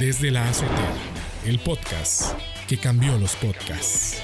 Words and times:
Desde 0.00 0.30
la 0.30 0.48
azotea, 0.48 0.94
el 1.44 1.58
podcast 1.58 2.32
que 2.66 2.78
cambió 2.78 3.18
los 3.18 3.36
podcasts. 3.36 4.16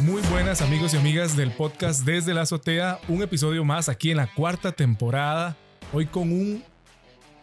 Muy 0.00 0.20
buenas 0.22 0.60
amigos 0.60 0.92
y 0.92 0.96
amigas 0.96 1.36
del 1.36 1.52
podcast 1.52 2.04
Desde 2.04 2.34
la 2.34 2.40
azotea, 2.40 2.98
un 3.06 3.22
episodio 3.22 3.64
más 3.64 3.88
aquí 3.88 4.10
en 4.10 4.16
la 4.16 4.34
cuarta 4.34 4.72
temporada, 4.72 5.56
hoy 5.92 6.06
con 6.06 6.32
un 6.32 6.64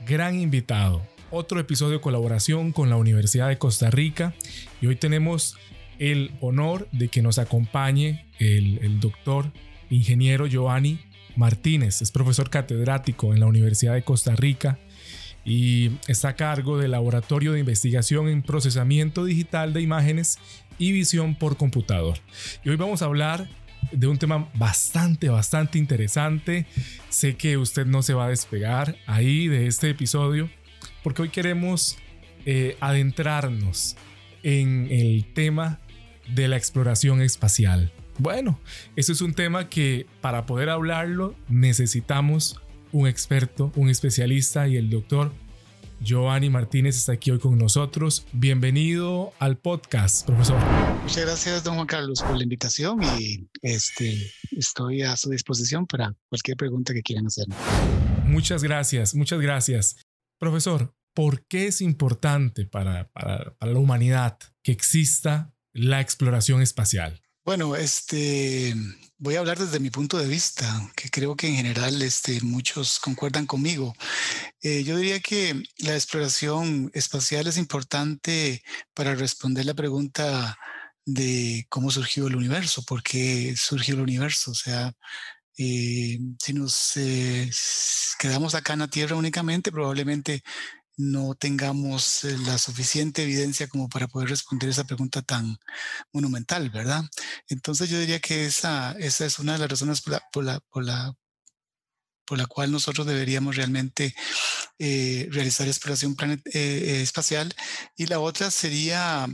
gran 0.05 0.38
invitado, 0.38 1.02
otro 1.32 1.62
episodio 1.62 1.94
de 1.94 2.02
colaboración 2.02 2.74
con 2.74 2.89
la 2.89 2.98
Universidad 2.98 3.48
de 3.48 3.58
Costa 3.58 3.89
Rica. 3.89 4.36
Y 4.82 4.88
hoy 4.88 4.98
tenemos 4.98 5.58
el 6.00 6.34
honor 6.42 6.89
de 6.92 7.08
que 7.08 7.21
nos 7.21 7.39
acompañe 7.39 8.26
el, 8.39 8.80
el 8.80 9.00
doctor 9.00 9.54
ingeniero 9.89 10.48
Giovanni 10.48 11.00
Martínez, 11.38 12.02
es 12.02 12.12
profesor 12.12 12.50
catedrático 12.50 13.34
en 13.34 13.39
la 13.39 13.46
Universidad 13.46 13.94
de 13.94 14.04
Costa 14.04 14.36
Rica 14.36 14.80
y 15.48 15.91
está 16.09 16.29
a 16.29 16.36
cargo 16.36 16.77
del 16.77 16.91
Laboratorio 16.91 17.54
de 17.54 17.61
Investigación 17.61 18.28
en 18.28 18.42
Procesamiento 18.42 19.24
Digital 19.24 19.71
de 19.71 19.82
Imágenes 19.82 20.39
y 20.78 20.92
Visión 20.92 21.36
por 21.36 21.56
Computador. 21.56 22.18
Y 22.65 22.70
hoy 22.70 22.75
vamos 22.75 23.01
a 23.01 23.06
hablar 23.06 23.47
de 23.93 24.07
un 24.07 24.18
tema 24.18 24.50
bastante, 24.56 25.29
bastante 25.29 25.79
interesante. 25.79 26.65
Sé 27.07 27.37
que 27.37 27.56
usted 27.56 27.86
no 27.86 28.04
se 28.04 28.14
va 28.14 28.25
a 28.25 28.29
despegar 28.29 28.97
ahí 29.06 29.47
de 29.47 29.68
este 29.68 29.89
episodio 29.89 30.50
porque 31.01 31.21
hoy 31.21 31.29
queremos 31.29 31.98
eh, 32.45 32.75
adentrarnos 32.81 33.95
en 34.44 34.89
el 34.92 35.31
tema 35.34 35.80
de 36.28 36.50
la 36.50 36.58
exploración 36.58 37.22
espacial. 37.22 37.94
Bueno, 38.17 38.59
eso 38.98 39.14
es 39.14 39.22
un 39.22 39.34
tema 39.34 39.70
que 39.70 40.08
para 40.20 40.45
poder 40.45 40.70
hablarlo 40.70 41.36
necesitamos 41.48 42.59
un 42.97 43.08
experto, 43.08 43.72
un 43.75 43.89
especialista 43.89 44.67
y 44.67 44.75
el 44.75 44.89
doctor 44.89 45.31
Giovanni 46.00 46.50
Martínez 46.50 46.97
está 46.97 47.11
aquí 47.11 47.30
hoy 47.30 47.38
con 47.38 47.56
nosotros. 47.56 48.25
Bienvenido 48.33 49.34
al 49.38 49.58
podcast, 49.58 50.26
profesor. 50.26 50.59
Muchas 51.03 51.25
gracias, 51.25 51.64
don 51.64 51.75
Juan 51.75 51.86
Carlos, 51.86 52.23
por 52.23 52.36
la 52.36 52.42
invitación 52.42 53.00
y 53.20 53.48
este, 53.62 54.31
estoy 54.50 55.03
a 55.03 55.16
su 55.16 55.30
disposición 55.30 55.86
para 55.86 56.16
cualquier 56.30 56.58
pregunta 56.58 56.92
que 56.95 57.03
quieran 57.03 57.28
hacer. 57.28 57.45
Muchas 58.25 58.64
gracias, 58.64 59.14
muchas 59.14 59.40
gracias. 59.42 59.98
Profesor, 60.40 60.95
¿por 61.14 61.45
qué 61.45 61.68
es 61.68 61.81
importante 61.81 62.66
para, 62.66 63.09
para, 63.12 63.56
para 63.59 63.72
la 63.73 63.80
humanidad 63.80 64.40
que 64.64 64.72
exista 64.72 65.53
la 65.72 66.02
exploración 66.02 66.64
espacial? 66.64 67.22
Bueno, 67.48 67.78
este, 67.78 68.76
voy 69.20 69.36
a 69.36 69.40
hablar 69.40 69.58
desde 69.58 69.80
mi 69.80 69.90
punto 69.90 70.17
de 70.17 70.28
vista, 70.28 70.92
que 70.98 71.09
creo 71.09 71.38
que 71.38 71.48
en 71.48 71.56
general 71.56 72.02
este, 72.02 72.42
muchos 72.42 73.00
concuerdan 73.00 73.45
conmigo. 73.45 73.95
Eh, 74.62 74.84
yo 74.84 74.98
diría 74.98 75.22
que 75.22 75.64
la 75.78 75.95
exploración 75.95 76.92
espacial 76.94 77.48
es 77.48 77.58
importante 77.58 78.64
para 78.94 79.16
responder 79.16 79.66
la 79.66 79.75
pregunta 79.75 80.58
de 81.06 81.66
cómo 81.70 81.90
surgió 81.90 82.28
el 82.28 82.36
universo, 82.36 82.84
por 82.84 83.02
qué 83.02 83.56
surgió 83.56 83.95
el 83.95 84.02
universo. 84.02 84.52
O 84.52 84.56
sea, 84.56 84.92
eh, 85.58 86.20
si 86.44 86.53
nos 86.53 86.98
eh, 86.98 87.50
quedamos 88.20 88.56
acá 88.56 88.73
en 88.73 88.80
la 88.80 88.90
Tierra 88.90 89.16
únicamente, 89.16 89.72
probablemente 89.72 90.44
no 90.98 91.36
tengamos 91.36 92.23
eh, 92.26 92.38
la 92.45 92.58
suficiente 92.58 93.23
evidencia 93.23 93.67
como 93.67 93.88
para 93.90 94.08
poder 94.08 94.30
responder 94.30 94.70
esa 94.70 94.86
pregunta 94.86 95.22
tan 95.22 95.58
monumental, 96.12 96.70
¿verdad? 96.70 97.03
Entonces 97.50 97.90
yo 97.90 98.00
diría 98.00 98.20
que 98.20 98.45
esa, 98.45 98.94
esa 99.00 99.25
es 99.25 99.40
una 99.40 99.53
de 99.53 99.59
las 99.59 99.70
razones 99.70 100.02
por 100.02 100.14
la, 100.14 100.22
por 100.31 100.44
la, 100.44 100.59
por 100.72 100.84
la, 100.84 101.14
por 102.25 102.38
la 102.38 102.48
cual 102.48 102.72
nosotros 102.72 103.08
deberíamos 103.08 103.56
realmente 103.56 104.14
eh, 104.80 105.28
realizar 105.31 105.68
exploración 105.68 106.16
planet, 106.16 106.42
eh, 106.53 107.02
espacial. 107.02 107.53
Y 107.95 108.08
la 108.08 108.20
otra 108.20 108.52
sería 108.52 109.28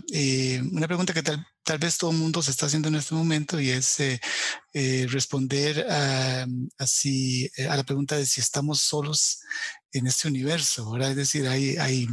una 0.72 0.88
pregunta 0.88 1.14
que 1.14 1.24
tal, 1.24 1.46
tal 1.64 1.80
vez 1.80 1.98
todo 1.98 2.12
el 2.12 2.18
mundo 2.18 2.42
se 2.42 2.52
está 2.52 2.66
haciendo 2.66 2.90
en 2.90 2.96
este 2.96 3.16
momento 3.16 3.60
y 3.60 3.70
es 3.70 3.98
responder 5.10 5.86
a, 5.90 6.46
así, 6.78 7.50
a 7.70 7.78
la 7.78 7.84
pregunta 7.84 8.18
de 8.18 8.26
si 8.26 8.42
estamos 8.42 8.82
solos 8.82 9.40
en 9.94 10.08
este 10.08 10.28
universo, 10.28 10.92
¿verdad? 10.92 11.12
Es 11.12 11.16
decir, 11.16 11.48
hay, 11.48 11.78
hay 11.78 12.08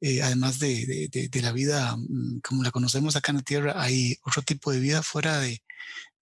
eh, 0.00 0.22
además 0.22 0.58
de, 0.58 1.08
de, 1.10 1.28
de, 1.28 1.42
la 1.42 1.52
vida 1.52 1.96
mm, 1.96 2.40
como 2.40 2.62
la 2.62 2.72
conocemos 2.72 3.14
acá 3.14 3.30
en 3.30 3.38
la 3.38 3.42
Tierra, 3.42 3.74
hay 3.76 4.18
otro 4.24 4.42
tipo 4.42 4.72
de 4.72 4.80
vida 4.80 5.02
fuera 5.02 5.38
de, 5.38 5.62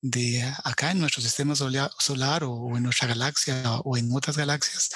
de 0.02 0.42
acá 0.64 0.90
en 0.90 1.00
nuestro 1.00 1.22
sistema 1.22 1.54
solar, 1.54 2.44
o, 2.44 2.76
en 2.76 2.82
nuestra 2.82 3.08
galaxia 3.08 3.80
o 3.84 3.96
en 3.96 4.10
otras 4.12 4.36
galaxias. 4.36 4.90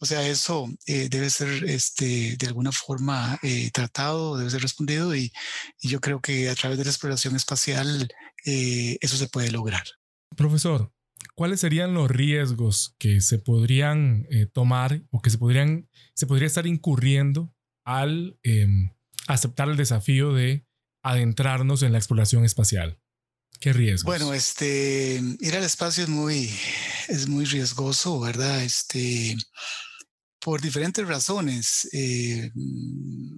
O 0.00 0.06
sea, 0.06 0.26
eso 0.26 0.68
eh, 0.86 1.08
debe 1.08 1.30
ser 1.30 1.64
este, 1.64 2.36
de 2.36 2.46
alguna 2.46 2.72
forma 2.72 3.38
eh, 3.42 3.70
tratado, 3.72 4.36
debe 4.36 4.50
ser 4.50 4.62
respondido 4.62 5.14
y, 5.14 5.32
y, 5.80 5.88
yo 5.88 6.00
creo 6.00 6.20
que 6.20 6.48
a 6.50 6.54
través 6.54 6.78
de 6.78 6.84
la 6.84 6.90
exploración 6.90 7.36
espacial 7.36 8.08
eso 8.44 9.16
se 9.16 9.28
puede 9.28 9.50
lograr. 9.50 9.84
Profesor, 10.36 10.92
¿cuáles 11.34 11.60
serían 11.60 11.94
los 11.94 12.10
riesgos 12.10 12.94
que 12.98 13.20
se 13.20 13.38
podrían 13.38 14.26
eh, 14.30 14.46
tomar 14.46 15.02
o 15.10 15.20
que 15.20 15.30
se 15.30 15.38
podrían 15.38 15.88
se 16.14 16.26
podría 16.26 16.46
estar 16.46 16.66
incurriendo 16.66 17.54
al 17.84 18.38
eh, 18.42 18.66
aceptar 19.26 19.68
el 19.68 19.76
desafío 19.76 20.32
de 20.32 20.66
adentrarnos 21.02 21.82
en 21.82 21.92
la 21.92 21.98
exploración 21.98 22.44
espacial? 22.44 23.00
¿Qué 23.64 23.72
riesgos? 23.72 24.04
Bueno, 24.04 24.34
este 24.34 25.22
ir 25.40 25.56
al 25.56 25.64
espacio 25.64 26.02
es 26.02 26.10
muy 26.10 26.54
es 27.08 27.26
muy 27.28 27.46
riesgoso, 27.46 28.20
¿verdad? 28.20 28.62
Este 28.62 29.38
por 30.38 30.60
diferentes 30.60 31.08
razones. 31.08 31.88
Eh, 31.94 32.50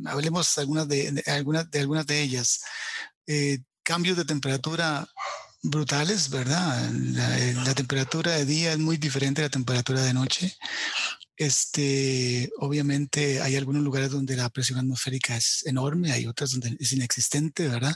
hablemos 0.05 0.59
algunas 0.59 0.89
de, 0.89 1.23
algunas 1.29 1.71
de 1.71 1.79
algunas 1.79 2.09
de 2.09 2.23
ellas. 2.23 2.61
Eh, 3.29 3.61
cambios 3.85 4.17
de 4.17 4.25
temperatura 4.25 5.09
brutales, 5.63 6.29
¿verdad? 6.29 6.91
La, 6.91 7.75
temperatura 7.75 8.33
de 8.33 8.47
día 8.47 8.73
es 8.73 8.79
muy 8.81 8.97
diferente 8.97 9.43
a 9.43 9.45
la 9.45 9.51
temperatura 9.51 10.03
de 10.03 10.13
noche. 10.13 10.57
Este, 11.37 12.51
obviamente 12.59 13.43
hay 13.43 13.55
algunos 13.55 13.85
lugares 13.85 14.11
donde 14.11 14.35
la 14.35 14.49
presión 14.49 14.81
atmosférica 14.81 15.37
es 15.37 15.65
enorme, 15.67 16.11
hay 16.11 16.27
otras 16.27 16.51
donde 16.51 16.77
es 16.81 16.93
inexistente, 16.93 17.69
¿verdad? 17.69 17.95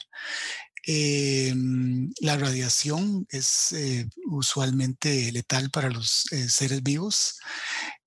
Em, 0.86 2.12
la 2.20 2.36
radiación 2.36 3.26
es 3.30 3.72
eh, 3.72 4.08
usualmente 4.26 5.30
letal 5.32 5.70
para 5.70 5.90
los 5.90 6.30
eh, 6.32 6.48
seres 6.48 6.82
vivos. 6.82 7.38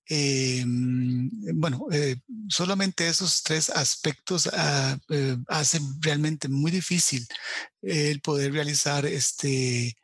Eh, 0.10 0.64
bueno, 0.68 1.88
eh, 1.92 2.18
solamente 2.50 3.08
esos 3.08 3.42
tres 3.44 3.70
aspectos 3.70 4.50
ah, 4.54 4.98
eh, 5.10 5.38
hacen 5.48 5.82
realmente 6.02 6.50
muy 6.50 6.72
difícil 6.72 7.26
el 7.82 8.22
poder 8.22 8.54
realizar 8.54 9.06
este, 9.06 9.96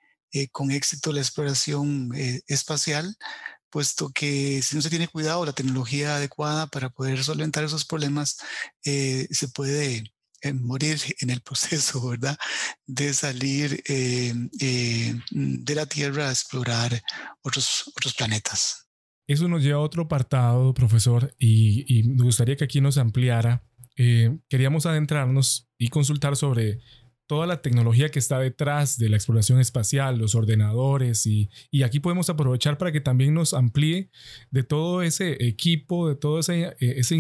con 0.52 0.72
éxito 0.72 1.12
la 1.12 1.20
exploración 1.22 2.12
espacial, 2.48 3.16
puesto 3.70 4.10
que 4.10 4.62
si 4.62 4.76
no 4.76 4.82
se 4.82 4.90
tiene 4.90 5.08
cuidado, 5.08 5.46
la 5.46 5.54
tecnología 5.54 6.16
adecuada 6.16 6.68
para 6.68 6.90
poder 6.90 7.24
solventar 7.24 7.64
esos 7.64 7.86
problemas, 7.86 8.38
se 8.84 9.48
puede 9.54 10.04
morir 10.54 11.00
en 11.22 11.30
el 11.30 11.42
proceso, 11.42 12.10
¿verdad? 12.10 12.38
De 12.86 13.14
salir 13.14 13.82
de 15.32 15.76
la 15.76 15.86
Tierra 15.86 16.30
a 16.30 16.32
explorar 16.32 17.02
otros, 17.42 17.92
otros 17.96 18.14
planetas. 18.16 18.90
Eso 19.30 19.48
nos 19.48 19.62
lleva 19.62 19.78
a 19.78 19.84
otro 19.84 20.02
apartado, 20.02 20.74
profesor, 20.74 21.36
y, 21.38 22.02
me 22.04 22.24
gustaría 22.24 22.56
que 22.56 22.64
aquí 22.64 22.82
nos 22.82 22.98
ampliara. 22.98 23.64
Eh, 23.96 24.40
queríamos 24.50 24.88
adentrarnos 24.88 25.70
y 25.78 25.90
consultar 25.90 26.36
sobre 26.36 26.80
toda 27.28 27.46
la 27.46 27.62
tecnología 27.62 28.10
que 28.10 28.18
está 28.18 28.40
detrás 28.40 28.98
de 28.98 29.08
la 29.08 29.18
exploración 29.18 29.60
espacial, 29.60 30.18
los 30.18 30.34
ordenadores, 30.34 31.28
y, 31.28 31.52
aquí 31.86 32.00
podemos 32.00 32.32
aprovechar 32.32 32.80
para 32.80 32.92
que 32.92 33.02
también 33.02 33.36
nos 33.36 33.54
amplíe 33.54 34.10
de 34.50 34.64
todo 34.64 35.04
ese 35.04 35.46
equipo, 35.46 36.10
de 36.10 36.16
toda 36.16 36.40
esa, 36.40 36.56
eh, 36.56 36.76
esa 36.80 37.14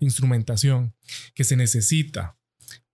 instrumentación 0.00 0.94
que 1.34 1.44
se 1.44 1.56
necesita 1.56 2.36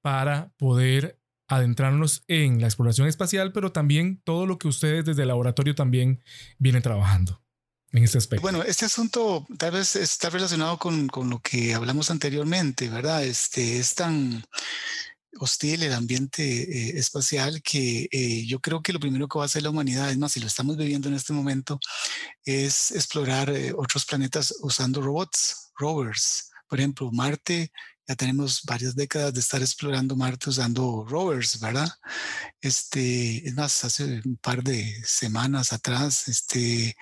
para 0.01 0.53
poder 0.57 1.19
adentrarnos 1.49 2.23
en 2.29 2.61
la 2.61 2.69
exploración 2.69 3.09
espacial, 3.09 3.53
pero 3.53 3.73
también 3.73 4.21
todo 4.25 4.47
lo 4.47 4.59
que 4.59 4.69
ustedes 4.69 5.05
desde 5.05 5.23
el 5.23 5.29
laboratorio 5.29 5.75
también 5.75 6.23
vienen 6.59 6.83
trabajando 6.83 7.43
en 7.93 8.05
este 8.05 8.19
aspecto? 8.19 8.43
Bueno, 8.43 8.63
este 8.63 8.85
asunto 8.85 9.47
tal 9.59 9.73
vez 9.73 9.97
está 9.97 10.31
relacionado 10.31 10.79
con, 10.79 11.09
con 11.09 11.29
lo 11.29 11.41
que 11.41 11.75
hablamos 11.75 12.11
anteriormente, 12.11 12.89
¿verdad? 12.89 13.25
Este 13.25 13.79
es 13.79 13.95
tan 13.95 14.45
hostil 15.39 15.83
el 15.83 15.93
ambiente 15.93 16.43
eh, 16.43 16.99
espacial 16.99 17.63
que 17.63 18.09
eh, 18.11 18.47
yo 18.47 18.61
creo 18.61 18.83
que 18.83 18.93
lo 18.93 19.01
primero 19.01 19.29
que 19.29 19.39
va 19.39 19.45
a 19.45 19.47
hacer 19.47 19.63
la 19.63 19.71
humanidad, 19.71 20.11
es 20.11 20.19
más, 20.19 20.33
si 20.33 20.41
lo 20.41 20.47
estamos 20.47 20.77
viviendo 20.77 21.09
en 21.09 21.15
este 21.15 21.33
momento, 21.33 21.79
es 22.45 22.91
explorar 22.93 23.51
eh, 23.51 23.73
otros 23.77 24.05
planetas 24.05 24.55
usando 24.61 25.01
robots, 25.01 25.73
rovers. 25.77 26.51
Por 26.69 26.79
ejemplo, 26.79 27.11
Marte, 27.13 27.73
ya 28.11 28.17
tenemos 28.17 28.63
varias 28.65 28.97
décadas 28.97 29.33
de 29.33 29.39
estar 29.39 29.63
explorando 29.63 30.17
Marte 30.17 30.51
usando 30.51 31.07
rovers, 31.09 31.61
¿verdad? 31.61 31.89
Este, 32.61 33.47
es 33.47 33.55
más, 33.55 33.85
hace 33.85 34.21
un 34.25 34.37
par 34.37 34.65
de 34.65 35.01
semanas 35.05 35.73
atrás, 35.73 36.27
este, 36.27 36.97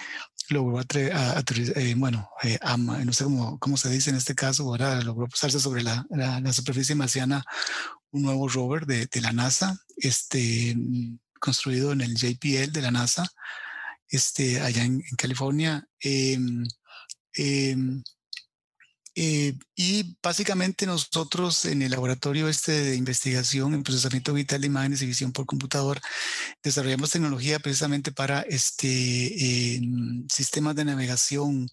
logró, 0.50 0.82
eh, 0.92 1.94
bueno, 1.96 2.28
eh, 2.42 2.58
no 2.76 3.12
sé 3.14 3.24
cómo, 3.24 3.58
cómo, 3.58 3.78
se 3.78 3.88
dice 3.88 4.10
en 4.10 4.16
este 4.16 4.34
caso, 4.34 4.64
ahora 4.64 5.00
logró 5.00 5.26
posarse 5.28 5.58
sobre 5.58 5.82
la, 5.82 6.06
la, 6.10 6.52
superficie 6.52 6.94
marciana 6.94 7.42
un 8.10 8.24
nuevo 8.24 8.46
rover 8.46 8.84
de, 8.84 9.06
de, 9.06 9.20
la 9.22 9.32
NASA, 9.32 9.80
este, 9.96 10.76
construido 11.40 11.92
en 11.92 12.02
el 12.02 12.16
JPL 12.16 12.70
de 12.70 12.82
la 12.82 12.90
NASA, 12.90 13.26
este, 14.10 14.60
allá 14.60 14.84
en, 14.84 15.02
en 15.10 15.16
California. 15.16 15.88
Eh, 16.04 16.38
eh, 19.20 19.58
y 19.74 20.16
básicamente 20.22 20.86
nosotros 20.86 21.64
en 21.64 21.82
el 21.82 21.90
laboratorio 21.90 22.48
este 22.48 22.70
de 22.70 22.94
investigación 22.94 23.74
en 23.74 23.82
procesamiento 23.82 24.32
vital 24.32 24.60
de 24.60 24.68
imágenes 24.68 25.02
y 25.02 25.06
visión 25.06 25.32
por 25.32 25.44
computador 25.44 26.00
desarrollamos 26.62 27.10
tecnología 27.10 27.58
precisamente 27.58 28.12
para 28.12 28.42
este 28.42 28.86
eh, 28.88 29.80
sistemas 30.30 30.76
de 30.76 30.84
navegación 30.84 31.68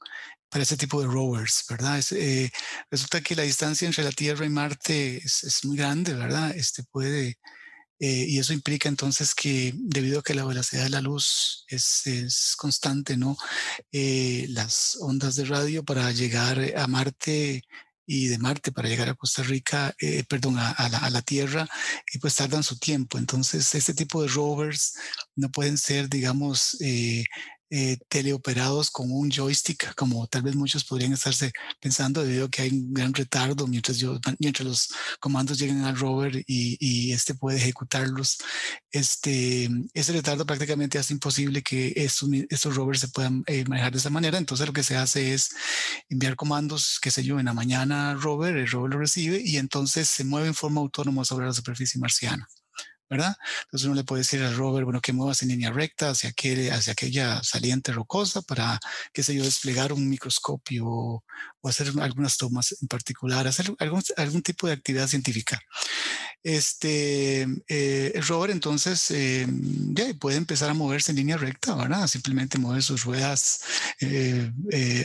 para 0.49 0.63
ese 0.63 0.77
tipo 0.77 1.01
de 1.01 1.07
rovers, 1.07 1.65
¿verdad? 1.69 2.01
Eh, 2.11 2.49
resulta 2.89 3.21
que 3.21 3.35
la 3.35 3.43
distancia 3.43 3.85
entre 3.85 4.03
la 4.03 4.11
Tierra 4.11 4.45
y 4.45 4.49
Marte 4.49 5.17
es, 5.17 5.43
es 5.43 5.65
muy 5.65 5.77
grande, 5.77 6.13
¿verdad? 6.15 6.55
Este 6.55 6.83
puede 6.83 7.37
eh, 7.99 8.25
y 8.27 8.39
eso 8.39 8.53
implica 8.53 8.89
entonces 8.89 9.33
que 9.33 9.73
debido 9.75 10.19
a 10.19 10.23
que 10.23 10.33
la 10.33 10.45
velocidad 10.45 10.83
de 10.83 10.89
la 10.89 11.01
luz 11.01 11.65
es, 11.67 12.55
constante, 12.57 13.17
¿no? 13.17 13.37
Eh, 13.91 14.45
las 14.49 14.97
ondas 14.99 15.35
de 15.35 15.45
radio 15.45 15.83
para 15.83 16.11
llegar 16.11 16.59
a 16.77 16.87
Marte 16.87 17.63
y 18.05 18.27
de 18.27 18.37
Marte 18.37 18.71
para 18.71 18.87
llegar 18.89 19.09
a 19.09 19.15
Costa 19.15 19.43
Rica, 19.43 19.93
eh, 19.99 20.23
perdón, 20.27 20.59
a, 20.59 20.71
a, 20.71 20.89
la, 20.89 20.97
a, 20.99 21.09
la, 21.09 21.21
Tierra, 21.21 21.67
y 22.13 22.19
pues 22.19 22.35
tardan 22.35 22.63
su 22.63 22.77
tiempo. 22.77 23.17
Entonces, 23.17 23.73
este 23.73 23.93
tipo 23.93 24.21
de 24.21 24.27
rovers 24.27 24.95
no 25.35 25.49
pueden 25.49 25.77
ser, 25.77 26.09
digamos, 26.09 26.77
eh, 26.81 27.23
eh, 27.69 27.97
teleoperados 28.07 28.91
con 28.91 29.11
un 29.11 29.31
joystick, 29.31 29.95
como 29.95 30.27
tal 30.27 30.43
vez 30.43 30.55
muchos 30.55 30.85
podrían 30.85 31.13
estarse 31.13 31.51
pensando, 31.79 32.23
debido 32.23 32.45
a 32.45 32.49
que 32.49 32.63
hay 32.63 32.69
un 32.69 32.93
gran 32.93 33.13
retardo 33.13 33.67
mientras, 33.67 33.97
yo, 33.97 34.19
los 34.63 34.89
comandos 35.19 35.57
llegan 35.57 35.83
al 35.83 35.97
rover 35.97 36.37
y, 36.47 36.77
y 36.79 37.11
este 37.11 37.35
puede 37.35 37.57
ejecutarlos. 37.57 38.37
Este, 38.91 39.69
ese 39.93 40.13
retardo 40.13 40.45
prácticamente 40.45 40.97
hace 40.97 41.13
imposible 41.13 41.61
que 41.61 41.93
estos, 41.95 42.29
estos 42.49 42.75
rovers 42.75 42.99
se 43.01 43.07
puedan 43.09 43.43
eh, 43.47 43.65
manejar 43.65 43.91
de 43.91 43.97
esa 43.97 44.09
manera. 44.09 44.37
Entonces 44.37 44.67
lo 44.67 44.73
que 44.73 44.83
se 44.83 44.97
hace 44.97 45.33
es 45.33 45.49
enviar 46.09 46.35
comandos, 46.35 46.99
qué 47.01 47.11
sé 47.11 47.23
yo, 47.23 47.39
en 47.39 47.45
la 47.45 47.53
mañana 47.53 48.11
al 48.11 48.21
rover, 48.21 48.57
el 48.57 48.69
rover 48.69 48.91
lo 48.93 48.99
recibe 48.99 49.41
y 49.43 49.57
entonces 49.57 50.07
se 50.07 50.23
mueve 50.23 50.47
en 50.47 50.55
forma 50.55 50.81
autónoma 50.81 51.25
sobre 51.25 51.45
la 51.45 51.53
superficie 51.53 51.99
marciana. 51.99 52.47
¿Verdad? 53.09 53.35
Entonces 53.65 53.85
uno 53.85 53.95
le 53.95 54.03
puede 54.03 54.21
decir 54.21 54.41
al 54.43 54.55
rover, 54.55 54.83
bueno, 54.85 55.01
que 55.01 55.13
muevas 55.13 55.41
en 55.43 55.49
línea 55.49 55.71
recta 55.71 56.09
hacia, 56.09 56.29
aquel, 56.29 56.71
hacia 56.71 56.93
aquella 56.93 57.43
saliente 57.43 57.91
rocosa 57.91 58.41
para, 58.41 58.79
qué 59.13 59.23
sé 59.23 59.35
yo, 59.35 59.43
desplegar 59.43 59.93
un 59.93 60.09
microscopio 60.09 60.85
o, 60.87 61.23
hacer 61.63 61.91
algunas 61.99 62.37
tomas 62.37 62.75
en 62.79 62.87
particular, 62.87 63.47
hacer 63.47 63.73
algún, 63.79 64.03
algún 64.17 64.43
tipo 64.43 64.67
de 64.67 64.73
actividad 64.73 65.07
científica. 65.07 65.59
Este, 66.45 67.47
eh, 67.67 68.11
el 68.13 68.23
rover 68.23 68.51
entonces 68.51 69.09
eh, 69.09 69.47
ya 69.49 70.05
puede 70.19 70.37
empezar 70.37 70.69
a 70.69 70.75
moverse 70.75 71.11
en 71.11 71.17
línea 71.17 71.37
recta, 71.37 71.73
¿verdad? 71.73 72.05
Simplemente 72.05 72.59
mueve 72.59 72.83
sus 72.83 73.03
ruedas 73.03 73.61
eh, 73.99 74.51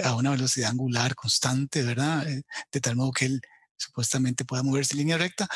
a 0.05 0.15
una 0.17 0.33
velocidad 0.33 0.69
angular 0.69 1.15
constante, 1.15 1.83
¿verdad? 1.83 2.27
de 2.27 2.81
tal 2.81 2.97
modo 2.97 3.13
que 3.13 3.25
él 3.25 3.41
supuestamente 3.81 4.45
pueda 4.45 4.63
moverse 4.63 4.95
en 4.95 4.99
línea 4.99 5.19
recta, 5.19 5.49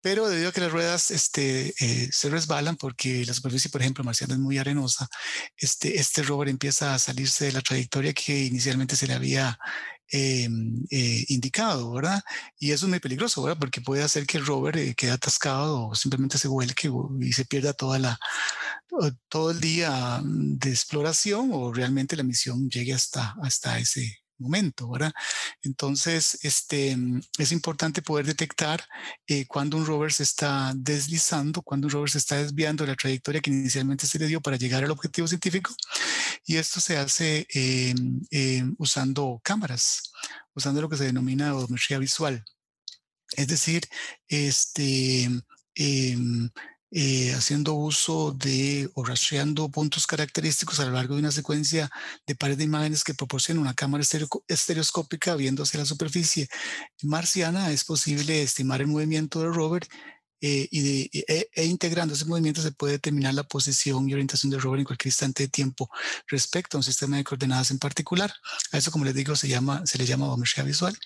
pero 0.00 0.28
debido 0.28 0.48
a 0.48 0.52
que 0.52 0.60
las 0.60 0.72
ruedas 0.72 1.10
este, 1.10 1.74
eh, 1.80 2.08
se 2.12 2.30
resbalan 2.30 2.76
porque 2.76 3.24
la 3.26 3.34
superficie, 3.34 3.70
por 3.70 3.82
ejemplo, 3.82 4.04
marciana 4.04 4.34
es 4.34 4.40
muy 4.40 4.58
arenosa, 4.58 5.08
este, 5.56 5.98
este 5.98 6.22
rover 6.22 6.48
empieza 6.48 6.94
a 6.94 6.98
salirse 6.98 7.46
de 7.46 7.52
la 7.52 7.60
trayectoria 7.60 8.12
que 8.12 8.44
inicialmente 8.44 8.96
se 8.96 9.06
le 9.06 9.14
había 9.14 9.58
eh, 10.14 10.46
eh, 10.90 11.24
indicado, 11.28 11.90
¿verdad? 11.90 12.22
Y 12.58 12.72
eso 12.72 12.84
es 12.84 12.90
muy 12.90 13.00
peligroso, 13.00 13.42
¿verdad? 13.42 13.58
Porque 13.58 13.80
puede 13.80 14.02
hacer 14.02 14.26
que 14.26 14.36
el 14.36 14.44
rover 14.44 14.76
eh, 14.76 14.94
quede 14.94 15.10
atascado 15.12 15.88
o 15.88 15.94
simplemente 15.94 16.36
se 16.36 16.48
vuelque 16.48 16.90
y 17.20 17.32
se 17.32 17.46
pierda 17.46 17.72
toda 17.72 17.98
la, 17.98 18.18
todo 19.28 19.52
el 19.52 19.60
día 19.60 20.20
de 20.22 20.68
exploración 20.68 21.50
o 21.54 21.72
realmente 21.72 22.14
la 22.14 22.24
misión 22.24 22.68
llegue 22.68 22.92
hasta, 22.92 23.34
hasta 23.42 23.78
ese, 23.78 24.21
momento, 24.42 24.90
¿verdad? 24.90 25.12
Entonces, 25.62 26.38
este, 26.42 26.96
es 27.38 27.52
importante 27.52 28.02
poder 28.02 28.26
detectar 28.26 28.84
eh, 29.26 29.46
cuando 29.46 29.76
un 29.76 29.86
rover 29.86 30.12
se 30.12 30.22
está 30.22 30.72
deslizando, 30.74 31.62
cuando 31.62 31.86
un 31.86 31.92
rover 31.92 32.10
se 32.10 32.18
está 32.18 32.36
desviando 32.36 32.84
de 32.84 32.90
la 32.90 32.96
trayectoria 32.96 33.40
que 33.40 33.50
inicialmente 33.50 34.06
se 34.06 34.18
le 34.18 34.26
dio 34.26 34.40
para 34.40 34.56
llegar 34.56 34.84
al 34.84 34.90
objetivo 34.90 35.26
científico. 35.28 35.74
Y 36.44 36.56
esto 36.56 36.80
se 36.80 36.98
hace 36.98 37.46
eh, 37.54 37.94
eh, 38.30 38.64
usando 38.78 39.40
cámaras, 39.44 40.12
usando 40.54 40.82
lo 40.82 40.88
que 40.88 40.96
se 40.96 41.04
denomina 41.04 41.54
odometría 41.54 41.98
visual. 41.98 42.44
Es 43.36 43.46
decir, 43.48 43.88
este, 44.28 45.30
em, 45.74 46.50
eh, 46.94 47.32
haciendo 47.34 47.72
uso 47.72 48.32
de 48.32 48.90
o 48.94 49.02
rastreando 49.04 49.70
puntos 49.70 50.06
característicos 50.06 50.78
a 50.78 50.84
lo 50.84 50.92
largo 50.92 51.14
de 51.14 51.20
una 51.20 51.32
secuencia 51.32 51.90
de 52.26 52.34
pares 52.34 52.58
de 52.58 52.64
imágenes 52.64 53.02
que 53.02 53.14
proporciona 53.14 53.62
una 53.62 53.74
cámara 53.74 54.04
estereoscópica 54.48 55.34
viendo 55.34 55.62
hacia 55.62 55.80
la 55.80 55.86
superficie. 55.86 56.48
Marciana, 57.02 57.70
es 57.70 57.84
posible 57.84 58.42
estimar 58.42 58.82
el 58.82 58.88
movimiento 58.88 59.40
del 59.40 59.54
rover 59.54 59.88
eh, 60.42 60.68
y 60.70 61.08
e, 61.12 61.48
e, 61.54 61.64
integrando 61.64 62.14
ese 62.14 62.24
movimiento 62.24 62.60
se 62.60 62.72
puede 62.72 62.94
determinar 62.94 63.32
la 63.32 63.44
posición 63.44 64.08
y 64.08 64.12
orientación 64.12 64.50
del 64.50 64.60
rover 64.60 64.80
en 64.80 64.84
cualquier 64.84 65.10
instante 65.10 65.44
de 65.44 65.48
tiempo 65.48 65.88
respecto 66.26 66.76
a 66.76 66.80
un 66.80 66.84
sistema 66.84 67.16
de 67.16 67.24
coordenadas 67.24 67.70
en 67.70 67.78
particular. 67.78 68.34
A 68.72 68.78
eso, 68.78 68.90
como 68.90 69.04
les 69.04 69.14
digo, 69.14 69.36
se, 69.36 69.46
llama, 69.46 69.86
se 69.86 69.98
le 69.98 70.04
llama 70.04 70.26
odometría 70.26 70.64
visual. 70.64 70.98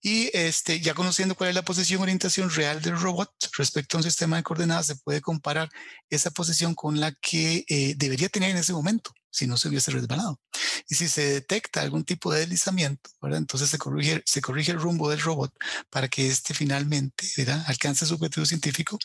Y 0.00 0.30
este, 0.32 0.80
ya 0.80 0.94
conociendo 0.94 1.34
cuál 1.34 1.50
es 1.50 1.54
la 1.54 1.62
posición 1.62 2.00
orientación 2.00 2.50
real 2.50 2.80
del 2.80 2.98
robot 2.98 3.30
respecto 3.58 3.96
a 3.96 3.98
un 3.98 4.04
sistema 4.04 4.36
de 4.36 4.42
coordenadas, 4.42 4.86
se 4.86 4.96
puede 4.96 5.20
comparar 5.20 5.68
esa 6.08 6.30
posición 6.30 6.74
con 6.74 7.00
la 7.00 7.12
que 7.12 7.64
eh, 7.68 7.94
debería 7.96 8.30
tener 8.30 8.50
en 8.50 8.56
ese 8.56 8.72
momento 8.72 9.12
si 9.30 9.46
no 9.46 9.56
se 9.56 9.68
hubiese 9.68 9.90
resbalado. 9.90 10.40
Y 10.88 10.94
si 10.94 11.08
se 11.08 11.24
detecta 11.32 11.80
algún 11.80 12.04
tipo 12.04 12.32
de 12.32 12.40
deslizamiento, 12.40 13.10
¿verdad? 13.22 13.38
entonces 13.38 13.70
se 13.70 13.78
corrige, 13.78 14.22
se 14.26 14.40
corrige 14.40 14.72
el 14.72 14.80
rumbo 14.80 15.08
del 15.08 15.20
robot 15.20 15.52
para 15.88 16.08
que 16.08 16.28
éste 16.28 16.54
finalmente 16.54 17.26
¿verdad? 17.36 17.64
alcance 17.66 18.06
su 18.06 18.14
objetivo 18.14 18.46
científico 18.46 18.98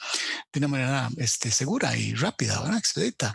de 0.52 0.60
una 0.60 0.68
manera 0.68 1.10
este, 1.18 1.52
segura 1.52 1.96
y 1.96 2.14
rápida, 2.16 2.62
¿verdad? 2.62 2.78
expedita. 2.78 3.34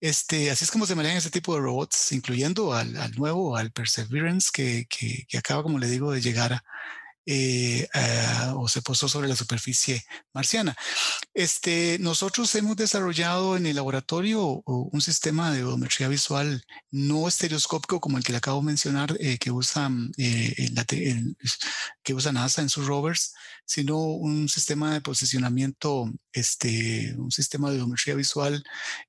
Este, 0.00 0.50
así 0.50 0.64
es 0.64 0.70
como 0.70 0.86
se 0.86 0.94
manejan 0.94 1.18
ese 1.18 1.30
tipo 1.30 1.54
de 1.54 1.60
robots, 1.60 2.12
incluyendo 2.12 2.72
al, 2.72 2.96
al 2.96 3.12
nuevo, 3.12 3.56
al 3.56 3.70
Perseverance, 3.70 4.50
que, 4.52 4.86
que, 4.88 5.26
que 5.28 5.38
acaba, 5.38 5.62
como 5.62 5.78
le 5.78 5.88
digo, 5.88 6.12
de 6.12 6.20
llegar 6.20 6.52
a, 6.52 6.64
eh, 7.32 7.86
uh, 7.94 8.60
o 8.60 8.68
se 8.68 8.82
posó 8.82 9.08
sobre 9.08 9.28
la 9.28 9.36
superficie 9.36 10.04
marciana. 10.34 10.76
Este, 11.32 11.96
nosotros 12.00 12.52
hemos 12.56 12.76
desarrollado 12.76 13.56
en 13.56 13.66
el 13.66 13.76
laboratorio 13.76 14.62
un 14.66 15.00
sistema 15.00 15.52
de 15.52 15.62
odometría 15.62 16.08
visual 16.08 16.64
no 16.90 17.28
estereoscópico 17.28 18.00
como 18.00 18.18
el 18.18 18.24
que 18.24 18.32
le 18.32 18.38
acabo 18.38 18.58
de 18.58 18.66
mencionar, 18.66 19.16
eh, 19.20 19.38
que, 19.38 19.52
usa, 19.52 19.88
eh, 20.18 20.54
el, 20.56 21.36
que 22.02 22.14
usa 22.14 22.32
NASA 22.32 22.62
en 22.62 22.68
sus 22.68 22.86
rovers, 22.86 23.32
sino 23.64 23.96
un 23.98 24.48
sistema 24.48 24.92
de 24.92 25.00
posicionamiento, 25.00 26.10
este, 26.32 27.14
un 27.16 27.30
sistema 27.30 27.70
de 27.70 27.78
odometría 27.78 28.14
visual 28.14 28.62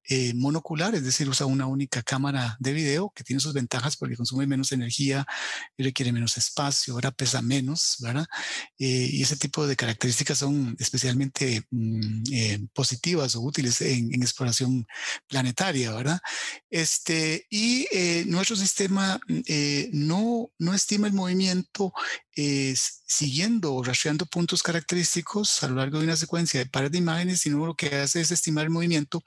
eh, 0.08 0.34
monocular, 0.36 0.96
es 0.96 1.04
decir, 1.04 1.30
usa 1.30 1.46
una 1.46 1.68
única 1.68 2.02
cámara 2.02 2.58
de 2.60 2.74
video 2.74 3.12
que 3.16 3.24
tiene 3.24 3.40
sus 3.40 3.54
ventajas 3.54 3.98
porque 3.98 4.16
consume 4.16 4.48
menos 4.48 4.72
energía 4.72 5.26
requiere 5.78 6.12
menos 6.12 6.38
espacio, 6.38 6.94
ahora 6.94 7.12
pesa 7.12 7.42
menos, 7.42 7.98
¿verdad? 8.00 8.26
Eh, 8.80 9.10
y 9.12 9.22
ese 9.22 9.36
tipo 9.36 9.68
de 9.68 9.76
características 9.76 10.38
son 10.38 10.76
especialmente 10.80 11.66
mm, 11.70 12.24
eh, 12.32 12.60
positivas 12.74 13.36
o 13.36 13.42
útiles 13.42 13.82
en, 13.82 14.14
en, 14.14 14.22
exploración 14.22 14.86
planetaria, 15.28 15.92
¿verdad? 15.94 16.20
Este, 16.70 17.46
y 17.50 17.88
eh, 17.92 18.24
nuestro 18.28 18.56
sistema 18.56 19.20
mm, 19.28 19.42
no, 19.92 20.52
no 20.58 20.74
estima 20.74 21.08
el 21.08 21.14
movimiento 21.14 21.94
siguiendo 23.06 23.76
o 23.76 23.84
rastreando 23.84 24.26
puntos 24.26 24.64
característicos 24.64 25.62
a 25.64 25.68
lo 25.68 25.76
largo 25.76 26.00
de 26.00 26.06
una 26.06 26.16
secuencia 26.16 26.62
de 26.62 26.66
pares 26.66 26.92
de 26.92 26.98
imágenes, 26.98 27.11
sino 27.36 27.66
lo 27.66 27.76
que 27.76 27.96
hace 27.96 28.22
es 28.22 28.32
estimar 28.32 28.66
el 28.66 28.72
movimiento 28.72 29.24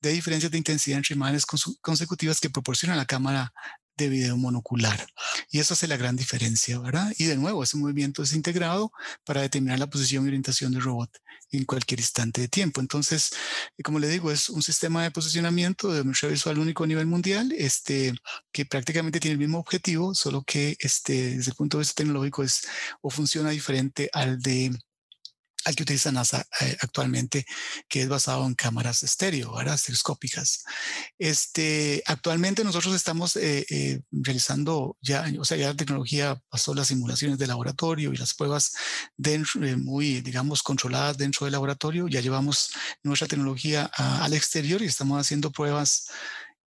de 0.00 0.10
diferencias 0.10 0.52
de 0.52 0.58
intensidad 0.58 0.98
entre 0.98 1.14
imágenes 1.14 1.46
consecutivas 1.80 2.40
que 2.40 2.50
proporciona 2.50 2.96
la 2.96 3.06
cámara 3.06 3.52
de 3.96 4.08
video 4.08 4.36
monocular. 4.36 5.06
Y 5.50 5.60
eso 5.60 5.74
hace 5.74 5.86
la 5.86 5.96
gran 5.96 6.16
diferencia, 6.16 6.78
¿verdad? 6.78 7.12
Y 7.16 7.24
de 7.24 7.36
nuevo, 7.36 7.62
ese 7.62 7.76
movimiento 7.76 8.22
es 8.22 8.32
integrado 8.32 8.92
para 9.24 9.42
determinar 9.42 9.78
la 9.78 9.88
posición 9.88 10.24
y 10.24 10.28
orientación 10.28 10.72
del 10.72 10.82
robot 10.82 11.10
en 11.52 11.64
cualquier 11.64 12.00
instante 12.00 12.40
de 12.40 12.48
tiempo. 12.48 12.80
Entonces, 12.80 13.30
como 13.84 13.98
le 13.98 14.08
digo, 14.08 14.30
es 14.30 14.48
un 14.48 14.62
sistema 14.62 15.02
de 15.02 15.10
posicionamiento 15.10 15.88
de 15.90 15.98
demostración 15.98 16.32
visual 16.32 16.58
único 16.58 16.84
a 16.84 16.86
nivel 16.86 17.06
mundial, 17.06 17.52
este, 17.56 18.14
que 18.52 18.66
prácticamente 18.66 19.20
tiene 19.20 19.34
el 19.34 19.38
mismo 19.38 19.58
objetivo, 19.58 20.14
solo 20.14 20.42
que 20.42 20.76
este, 20.80 21.36
desde 21.36 21.50
el 21.50 21.56
punto 21.56 21.78
de 21.78 21.82
vista 21.82 21.94
tecnológico 22.02 22.42
es 22.42 22.66
o 23.00 23.10
funciona 23.10 23.50
diferente 23.50 24.10
al 24.12 24.40
de 24.40 24.72
al 25.64 25.74
que 25.74 25.82
utiliza 25.82 26.12
NASA 26.12 26.46
eh, 26.60 26.76
actualmente, 26.80 27.46
que 27.88 28.02
es 28.02 28.08
basado 28.08 28.46
en 28.46 28.54
cámaras 28.54 29.02
estéreo, 29.02 29.54
¿verdad? 29.54 29.74
estereoscópicas. 29.74 30.64
Este, 31.18 32.02
actualmente 32.06 32.64
nosotros 32.64 32.94
estamos 32.94 33.36
eh, 33.36 33.66
eh, 33.70 34.00
realizando 34.10 34.96
ya, 35.00 35.24
o 35.38 35.44
sea, 35.44 35.56
ya 35.56 35.68
la 35.68 35.76
tecnología 35.76 36.40
pasó 36.48 36.74
las 36.74 36.88
simulaciones 36.88 37.38
de 37.38 37.46
laboratorio 37.46 38.12
y 38.12 38.16
las 38.16 38.34
pruebas 38.34 38.74
dentro, 39.16 39.60
muy, 39.78 40.20
digamos, 40.20 40.62
controladas 40.62 41.16
dentro 41.16 41.44
del 41.46 41.52
laboratorio. 41.52 42.08
Ya 42.08 42.20
llevamos 42.20 42.70
nuestra 43.02 43.28
tecnología 43.28 43.84
al 43.94 44.34
exterior 44.34 44.82
y 44.82 44.86
estamos 44.86 45.20
haciendo 45.20 45.50
pruebas 45.50 46.08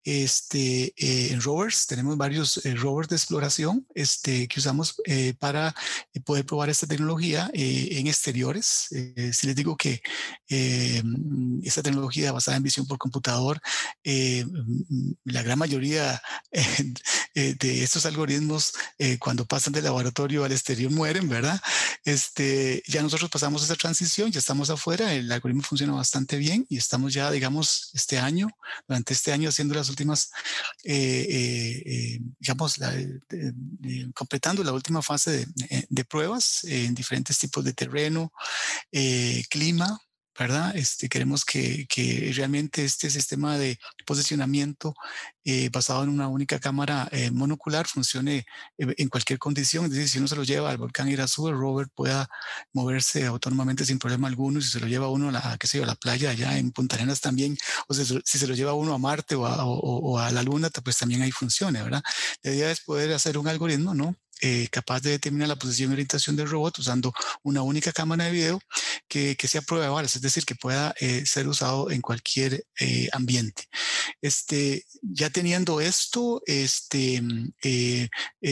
este, 0.06 0.94
eh, 0.96 1.32
en 1.32 1.40
rovers. 1.42 1.88
Tenemos 1.88 2.16
varios 2.16 2.64
eh, 2.64 2.76
rovers 2.76 3.08
de 3.08 3.16
exploración 3.16 3.84
este, 3.92 4.46
que 4.46 4.60
usamos 4.60 4.94
eh, 5.04 5.34
para 5.38 5.74
poder 6.24 6.46
probar 6.46 6.70
esta 6.70 6.86
tecnología 6.86 7.50
en 7.52 8.06
exteriores. 8.06 8.88
si 9.32 9.46
les 9.46 9.56
digo 9.56 9.76
que 9.76 10.00
esta 11.62 11.82
tecnología 11.82 12.32
basada 12.32 12.56
en 12.56 12.62
visión 12.62 12.86
por 12.86 12.98
computador, 12.98 13.60
mm, 14.04 15.12
la 15.24 15.42
gran 15.42 15.58
mayoría 15.58 16.22
de 17.36 17.82
estos 17.82 18.06
algoritmos 18.06 18.72
cuando 19.18 19.44
pasan 19.44 19.72
del 19.72 19.84
laboratorio 19.84 20.44
al 20.44 20.52
exterior 20.52 20.90
mueren, 20.90 21.28
¿verdad? 21.28 21.60
Este, 22.04 22.82
ya 22.86 23.02
nosotros 23.02 23.30
pasamos 23.30 23.62
esa 23.62 23.74
transición, 23.76 24.32
ya 24.32 24.38
estamos 24.38 24.70
afuera, 24.70 25.12
el 25.12 25.30
algoritmo 25.30 25.62
funciona 25.62 25.92
bastante 25.92 26.36
bien 26.36 26.66
y 26.68 26.78
estamos 26.78 27.12
ya, 27.12 27.30
digamos, 27.30 27.90
este 27.94 28.18
año, 28.18 28.48
durante 28.88 29.12
este 29.12 29.32
año 29.32 29.48
haciendo 29.48 29.74
las 29.74 29.88
últimas, 29.88 30.30
eh, 30.84 31.26
eh, 31.28 31.82
eh, 31.86 32.20
digamos, 32.38 32.78
completando 34.14 34.64
la 34.64 34.72
última 34.72 35.02
fase 35.02 35.46
de 35.88 36.04
pruebas 36.04 36.64
en 36.64 36.94
diferentes 36.94 37.38
tipos 37.38 37.64
de 37.64 37.72
terreno, 37.72 38.32
clima, 39.50 40.00
¿verdad? 40.38 40.76
Este, 40.76 41.08
queremos 41.08 41.44
que, 41.44 41.86
realmente 42.34 42.84
este 42.84 43.10
sistema 43.10 43.58
de 43.58 43.78
posicionamiento 44.04 44.94
eh, 45.44 45.70
basado 45.70 46.02
en 46.02 46.10
una 46.10 46.28
única 46.28 46.58
cámara 46.58 47.08
eh, 47.12 47.30
monocular 47.30 47.86
funcione 47.86 48.46
eh, 48.78 48.94
en 48.98 49.08
cualquier 49.08 49.38
condición. 49.38 49.86
Es 49.86 49.92
decir, 49.92 50.08
si 50.08 50.18
uno 50.18 50.28
se 50.28 50.36
lo 50.36 50.44
lleva 50.44 50.70
al 50.70 50.78
volcán 50.78 51.08
Irazú, 51.08 51.48
el 51.48 51.56
rover 51.56 51.88
pueda 51.94 52.28
moverse 52.72 53.26
autónomamente 53.26 53.84
sin 53.84 53.98
problema 53.98 54.28
alguno. 54.28 54.60
Si 54.60 54.68
se 54.70 54.80
lo 54.80 54.86
lleva 54.86 55.08
uno 55.08 55.28
a 55.28 55.32
la, 55.32 55.56
qué 55.58 55.66
sé 55.66 55.78
yo, 55.78 55.84
a 55.84 55.86
la 55.86 55.94
playa 55.94 56.30
allá 56.30 56.58
en 56.58 56.72
Punta 56.72 56.96
Arenas 56.96 57.20
también, 57.20 57.56
o 57.88 57.94
si, 57.94 58.04
si 58.24 58.38
se 58.38 58.46
lo 58.46 58.54
lleva 58.54 58.74
uno 58.74 58.94
a 58.94 58.98
Marte 58.98 59.34
o 59.34 59.46
a, 59.46 59.64
o 59.64 60.18
a 60.18 60.30
la 60.32 60.42
Luna, 60.42 60.70
pues 60.84 60.98
también 60.98 61.22
ahí 61.22 61.30
funcione, 61.30 61.82
¿verdad? 61.82 62.02
La 62.42 62.52
idea 62.52 62.70
es 62.70 62.80
poder 62.80 63.12
hacer 63.12 63.38
un 63.38 63.48
algoritmo, 63.48 63.94
¿no? 63.94 64.16
Eh, 64.42 64.68
capaz 64.70 65.00
de 65.00 65.10
determinar 65.10 65.48
la 65.48 65.56
posición 65.56 65.90
y 65.90 65.94
orientación 65.94 66.36
del 66.36 66.50
robot 66.50 66.78
usando 66.78 67.12
una 67.42 67.62
única 67.62 67.90
cámara 67.90 68.24
de 68.24 68.32
video 68.32 68.60
que, 69.08 69.34
sea 69.48 69.62
prueba 69.62 69.86
de 69.86 69.92
balas, 69.92 70.16
es 70.16 70.22
decir, 70.22 70.44
que 70.44 70.54
pueda 70.54 70.94
eh, 71.00 71.24
ser 71.24 71.48
usado 71.48 71.90
en 71.90 72.02
cualquier 72.02 72.64
eh, 72.80 73.08
ambiente. 73.12 73.64
Este, 74.20 74.84
ya 75.00 75.30
teniendo 75.30 75.80
esto, 75.80 76.42
este, 76.44 77.22
mm, 77.22 77.52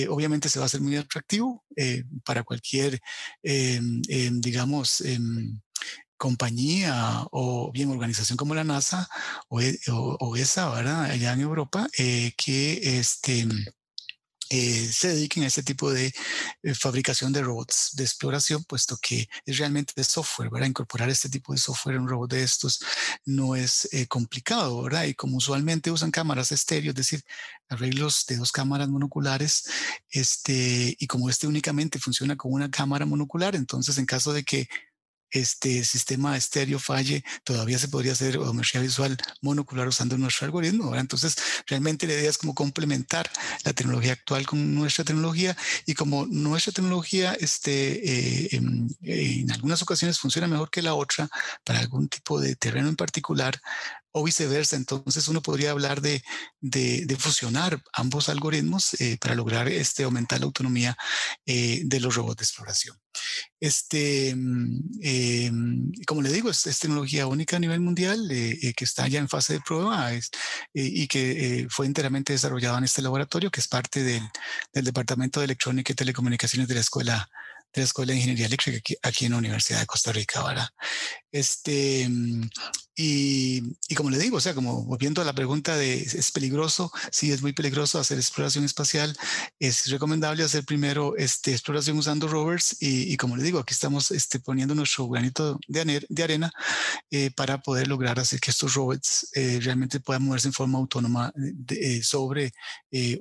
obviamente 0.08 0.48
se 0.48 0.58
va 0.58 0.64
a 0.64 0.66
hacer 0.66 0.80
muy 0.80 0.96
atractivo 0.96 1.64
para 2.24 2.44
cualquier, 2.44 3.00
digamos, 3.42 5.02
compañía 6.16 7.26
o 7.32 7.70
bien 7.72 7.90
organización 7.90 8.36
como 8.36 8.54
la 8.54 8.64
NASA 8.64 9.08
o, 9.48 9.60
o, 9.60 10.36
esa, 10.36 10.70
¿verdad? 10.70 11.04
Allá 11.04 11.32
en 11.32 11.40
Europa, 11.40 11.88
que 11.92 12.98
este, 12.98 13.46
eh, 14.54 14.92
se 14.92 15.08
dediquen 15.08 15.42
a 15.42 15.46
este 15.48 15.64
tipo 15.64 15.90
de 15.90 16.14
eh, 16.62 16.74
fabricación 16.74 17.32
de 17.32 17.42
robots 17.42 17.90
de 17.96 18.04
exploración, 18.04 18.62
puesto 18.62 18.96
que 18.98 19.28
es 19.44 19.58
realmente 19.58 19.92
de 19.96 20.04
software, 20.04 20.48
¿verdad? 20.48 20.68
Incorporar 20.68 21.10
este 21.10 21.28
tipo 21.28 21.52
de 21.52 21.58
software 21.58 21.96
en 21.96 22.02
un 22.02 22.08
robot 22.08 22.30
de 22.30 22.44
estos 22.44 22.80
no 23.24 23.56
es 23.56 23.88
eh, 23.92 24.06
complicado, 24.06 24.80
¿verdad? 24.82 25.04
Y 25.04 25.14
como 25.14 25.38
usualmente 25.38 25.90
usan 25.90 26.12
cámaras 26.12 26.52
estéreo, 26.52 26.90
es 26.90 26.96
decir, 26.96 27.24
arreglos 27.68 28.26
de 28.28 28.36
dos 28.36 28.52
cámaras 28.52 28.88
monoculares, 28.88 29.64
este, 30.10 30.96
y 30.98 31.06
como 31.08 31.28
este 31.28 31.48
únicamente 31.48 31.98
funciona 31.98 32.36
con 32.36 32.52
una 32.52 32.70
cámara 32.70 33.06
monocular, 33.06 33.56
entonces 33.56 33.98
en 33.98 34.06
caso 34.06 34.32
de 34.32 34.44
que 34.44 34.68
este 35.34 35.84
sistema 35.84 36.36
estéreo 36.36 36.78
falle, 36.78 37.24
todavía 37.42 37.78
se 37.78 37.88
podría 37.88 38.12
hacer 38.12 38.38
odometría 38.38 38.80
visual 38.80 39.16
monocular 39.42 39.88
usando 39.88 40.16
nuestro 40.16 40.46
algoritmo. 40.46 40.94
Entonces, 40.96 41.36
realmente 41.66 42.06
la 42.06 42.14
idea 42.14 42.30
es 42.30 42.38
como 42.38 42.54
complementar 42.54 43.28
la 43.64 43.72
tecnología 43.72 44.12
actual 44.12 44.46
con 44.46 44.74
nuestra 44.74 45.04
tecnología 45.04 45.56
y 45.86 45.94
como 45.94 46.26
nuestra 46.26 46.72
tecnología 46.72 47.34
este, 47.34 48.44
eh, 48.44 48.48
en, 48.52 48.88
en 49.02 49.50
algunas 49.50 49.82
ocasiones 49.82 50.18
funciona 50.18 50.46
mejor 50.46 50.70
que 50.70 50.82
la 50.82 50.94
otra 50.94 51.28
para 51.64 51.80
algún 51.80 52.08
tipo 52.08 52.40
de 52.40 52.54
terreno 52.54 52.88
en 52.88 52.96
particular, 52.96 53.60
o 54.16 54.22
viceversa. 54.22 54.76
Entonces 54.76 55.26
uno 55.28 55.42
podría 55.42 55.72
hablar 55.72 56.00
de, 56.00 56.22
de, 56.60 57.16
fusionar 57.18 57.82
ambos 57.92 58.28
algoritmos 58.28 58.94
eh, 59.00 59.18
para 59.20 59.34
lograr 59.34 59.68
este, 59.68 60.04
aumentar 60.04 60.38
la 60.38 60.46
autonomía 60.46 60.96
eh, 61.46 61.82
de 61.84 62.00
los 62.00 62.14
robots 62.14 62.36
de 62.36 62.44
exploración. 62.44 62.96
Este, 63.58 64.34
mm, 64.36 65.00
eh, 65.02 65.50
como 66.06 66.22
le 66.22 66.30
digo, 66.30 66.48
es, 66.48 66.62
tecnología 66.78 67.26
única 67.26 67.56
a 67.56 67.60
nivel 67.60 67.80
mundial 67.80 68.28
que 68.28 68.84
está 68.84 69.08
ya 69.08 69.18
en 69.18 69.28
fase 69.28 69.54
de 69.54 69.60
prueba 69.60 70.10
y 70.72 71.08
que 71.08 71.66
fue 71.70 71.86
enteramente 71.86 72.32
desarrollada 72.32 72.78
en 72.78 72.84
este 72.84 73.02
laboratorio, 73.02 73.50
que 73.50 73.60
es 73.60 73.68
parte 73.68 74.02
del, 74.02 74.22
del 74.72 74.84
Departamento 74.84 75.40
de 75.40 75.46
Electrónica 75.46 75.92
y 75.92 75.96
Telecomunicaciones 75.96 76.68
de 76.68 76.74
la 76.74 76.80
Escuela 76.80 77.28
de 77.74 77.80
la 77.80 77.84
Escuela 77.84 78.12
de 78.12 78.18
Ingeniería 78.18 78.46
Eléctrica 78.46 78.94
aquí, 79.02 79.26
en 79.26 79.32
la 79.32 79.38
Universidad 79.38 79.80
de 79.80 79.86
Costa 79.86 80.12
Rica, 80.12 80.42
¿verdad? 80.42 80.68
Este, 81.32 82.08
y, 82.96 83.62
y, 83.88 83.94
como 83.96 84.10
le 84.10 84.18
digo, 84.18 84.36
o 84.36 84.40
sea, 84.40 84.54
como 84.54 84.84
volviendo 84.84 85.20
a 85.20 85.24
la 85.24 85.32
pregunta 85.32 85.76
de 85.76 85.94
¿es 85.96 86.30
peligroso? 86.30 86.92
Sí, 87.10 87.32
es 87.32 87.42
muy 87.42 87.52
peligroso 87.52 87.98
hacer 87.98 88.18
exploración 88.18 88.64
espacial. 88.64 89.16
Es 89.58 89.88
recomendable 89.90 90.44
hacer 90.44 90.64
primero 90.64 91.16
este, 91.16 91.50
exploración 91.50 91.98
usando 91.98 92.28
rovers 92.28 92.76
y, 92.80 93.12
y 93.12 93.16
como 93.16 93.36
le 93.36 93.42
digo, 93.42 93.58
aquí 93.58 93.74
estamos 93.74 94.12
este, 94.12 94.38
poniendo 94.38 94.74
nuestro 94.76 95.08
granito 95.08 95.58
de, 95.66 96.06
de 96.08 96.22
arena 96.22 96.52
eh, 97.10 97.30
para 97.30 97.60
poder 97.62 97.88
lograr 97.88 98.18
hacer 98.20 98.40
que 98.40 98.50
estos 98.50 98.74
robots 98.74 99.28
eh, 99.34 99.60
realmente 99.62 100.00
puedan 100.00 100.24
moverse 100.24 100.48
en 100.48 100.54
forma 100.54 100.78
autónoma 100.78 101.32
de, 101.34 101.98
eh, 101.98 102.02
sobre 102.02 102.52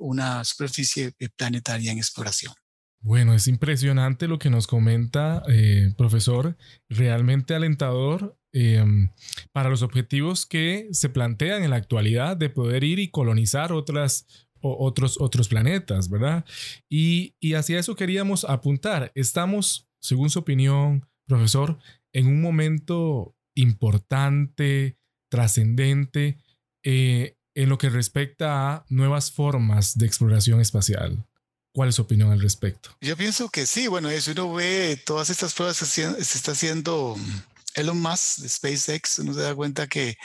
una 0.00 0.44
superficie 0.44 1.12
planetaria 1.36 1.92
en 1.92 1.98
exploración. 1.98 2.54
Bueno, 3.04 3.34
es 3.34 3.48
impresionante 3.48 4.28
lo 4.28 4.38
que 4.38 4.48
nos 4.48 4.66
comenta, 4.66 5.42
eh, 5.46 5.92
profesor, 5.98 6.56
realmente 6.88 7.54
alentador 7.54 8.38
em, 8.54 9.10
para 9.52 9.68
los 9.68 9.82
objetivos 9.82 10.46
que 10.46 10.88
se 10.90 11.10
plantean 11.10 11.62
en 11.62 11.70
la 11.70 11.76
actualidad 11.76 12.34
de 12.34 12.48
poder 12.48 12.82
ir 12.82 12.98
y 12.98 13.10
colonizar 13.10 13.74
otras, 13.74 14.26
otros, 14.62 15.20
otros 15.20 15.48
planetas, 15.48 16.08
¿verdad? 16.08 16.46
Y, 16.88 17.34
y 17.40 17.52
hacia 17.54 17.78
eso 17.78 17.94
queríamos 17.94 18.46
apuntar. 18.46 19.12
Estamos, 19.14 19.86
según 20.00 20.30
su 20.30 20.38
opinión, 20.38 21.06
profesor, 21.26 21.78
en 22.14 22.26
un 22.26 22.40
momento 22.40 23.36
importante, 23.54 24.96
trascendente, 25.30 26.38
eh, 26.82 27.36
en 27.54 27.68
lo 27.68 27.76
que 27.76 27.90
respecta 27.90 28.72
a 28.72 28.86
nuevas 28.88 29.30
formas 29.30 29.98
de 29.98 30.06
exploración 30.06 30.62
espacial. 30.62 31.26
¿Cuál 31.74 31.88
es 31.88 31.96
su 31.96 32.02
opinión 32.02 32.30
al 32.30 32.40
respecto? 32.40 32.96
Yo 33.00 33.16
pienso 33.16 33.48
que 33.48 33.66
sí, 33.66 33.88
bueno, 33.88 34.08
si 34.20 34.30
uno 34.30 34.52
ve 34.54 34.96
todas 35.04 35.28
estas 35.28 35.54
pruebas 35.54 35.80
que 35.80 35.86
se, 35.86 36.04
está 36.20 36.52
haciendo 36.52 37.16
Elon 37.74 38.00
Musk 38.00 38.38
de 38.38 38.48
SpaceX, 38.48 39.18
uno 39.18 39.34
se 39.34 39.40
da 39.40 39.56
cuenta 39.56 39.88
que, 39.88 40.16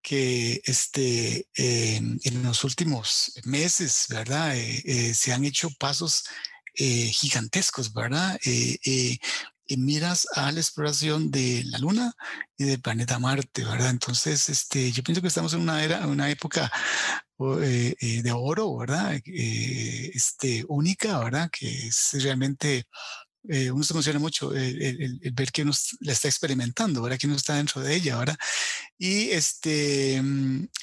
que 0.00 0.62
este, 0.64 1.48
eh, 1.56 1.96
en 1.96 2.42
los 2.44 2.62
últimos 2.62 3.32
meses, 3.42 4.06
¿verdad? 4.10 4.56
Eh, 4.56 4.82
eh, 4.84 5.14
se 5.14 5.32
han 5.32 5.44
hecho 5.44 5.70
pasos 5.76 6.24
gigantescos, 6.72 7.92
¿verdad? 7.92 8.38
y 9.66 9.76
miras 9.76 10.28
a 10.34 10.52
la 10.52 10.60
exploración 10.60 11.30
de 11.30 11.64
la 11.66 11.78
Luna 11.78 12.14
y 12.56 12.64
del 12.64 12.80
planeta 12.80 13.18
Marte, 13.18 13.64
¿verdad? 13.64 13.90
Entonces, 13.90 14.48
este, 14.48 14.92
yo 14.92 15.02
pienso 15.02 15.20
que 15.20 15.28
estamos 15.28 15.52
en 15.54 15.60
una 15.60 15.82
era, 15.82 16.06
una 16.06 16.30
época 16.30 16.64
eh, 16.64 16.70
eh, 16.70 17.25
de 17.38 18.32
oro, 18.34 18.76
¿verdad? 18.76 19.20
Eh, 19.24 20.10
este, 20.14 20.64
única, 20.68 21.18
¿verdad? 21.18 21.50
Que 21.50 21.88
es 21.88 22.10
realmente 22.22 22.84
eh, 23.48 23.70
uno 23.70 23.84
se 23.84 23.92
emociona 23.92 24.18
mucho 24.18 24.54
el, 24.54 25.20
ver 25.32 25.52
que 25.52 25.62
uno 25.62 25.72
la 26.00 26.12
está 26.12 26.28
experimentando, 26.28 27.02
¿verdad? 27.02 27.18
Que 27.18 27.26
uno 27.26 27.36
está 27.36 27.56
dentro 27.56 27.80
de 27.80 27.94
ella, 27.94 28.18
¿verdad? 28.18 28.36
Y, 28.98 29.30
este, 29.30 30.22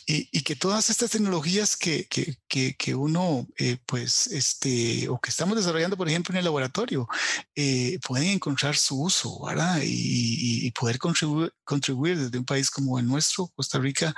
mm, 0.08 0.28
y, 0.32 0.42
que 0.44 0.56
todas 0.56 0.90
estas 0.90 1.12
tecnologías 1.12 1.78
que, 1.78 2.08
que, 2.08 2.76
que, 2.76 2.96
uno, 2.96 3.48
eh, 3.58 3.78
pues, 3.86 4.28
este, 4.28 5.08
o 5.10 5.20
que 5.20 5.30
estamos 5.30 5.56
desarrollando, 5.56 5.98
por 5.98 6.10
ejemplo, 6.10 6.34
en 6.34 6.40
el 6.40 6.46
laboratorio, 6.46 7.08
eh, 7.56 8.00
pueden 8.06 8.30
encontrar 8.30 8.76
su 8.76 9.02
uso, 9.02 9.44
¿verdad? 9.46 9.80
Y, 9.84 10.72
poder 10.72 10.98
contribuir, 10.98 11.54
contribuir 11.64 12.18
desde 12.18 12.38
un 12.38 12.46
país 12.46 12.70
como 12.70 13.00
el 13.00 13.08
nuestro, 13.08 13.48
Costa 13.56 13.80
Rica, 13.80 14.14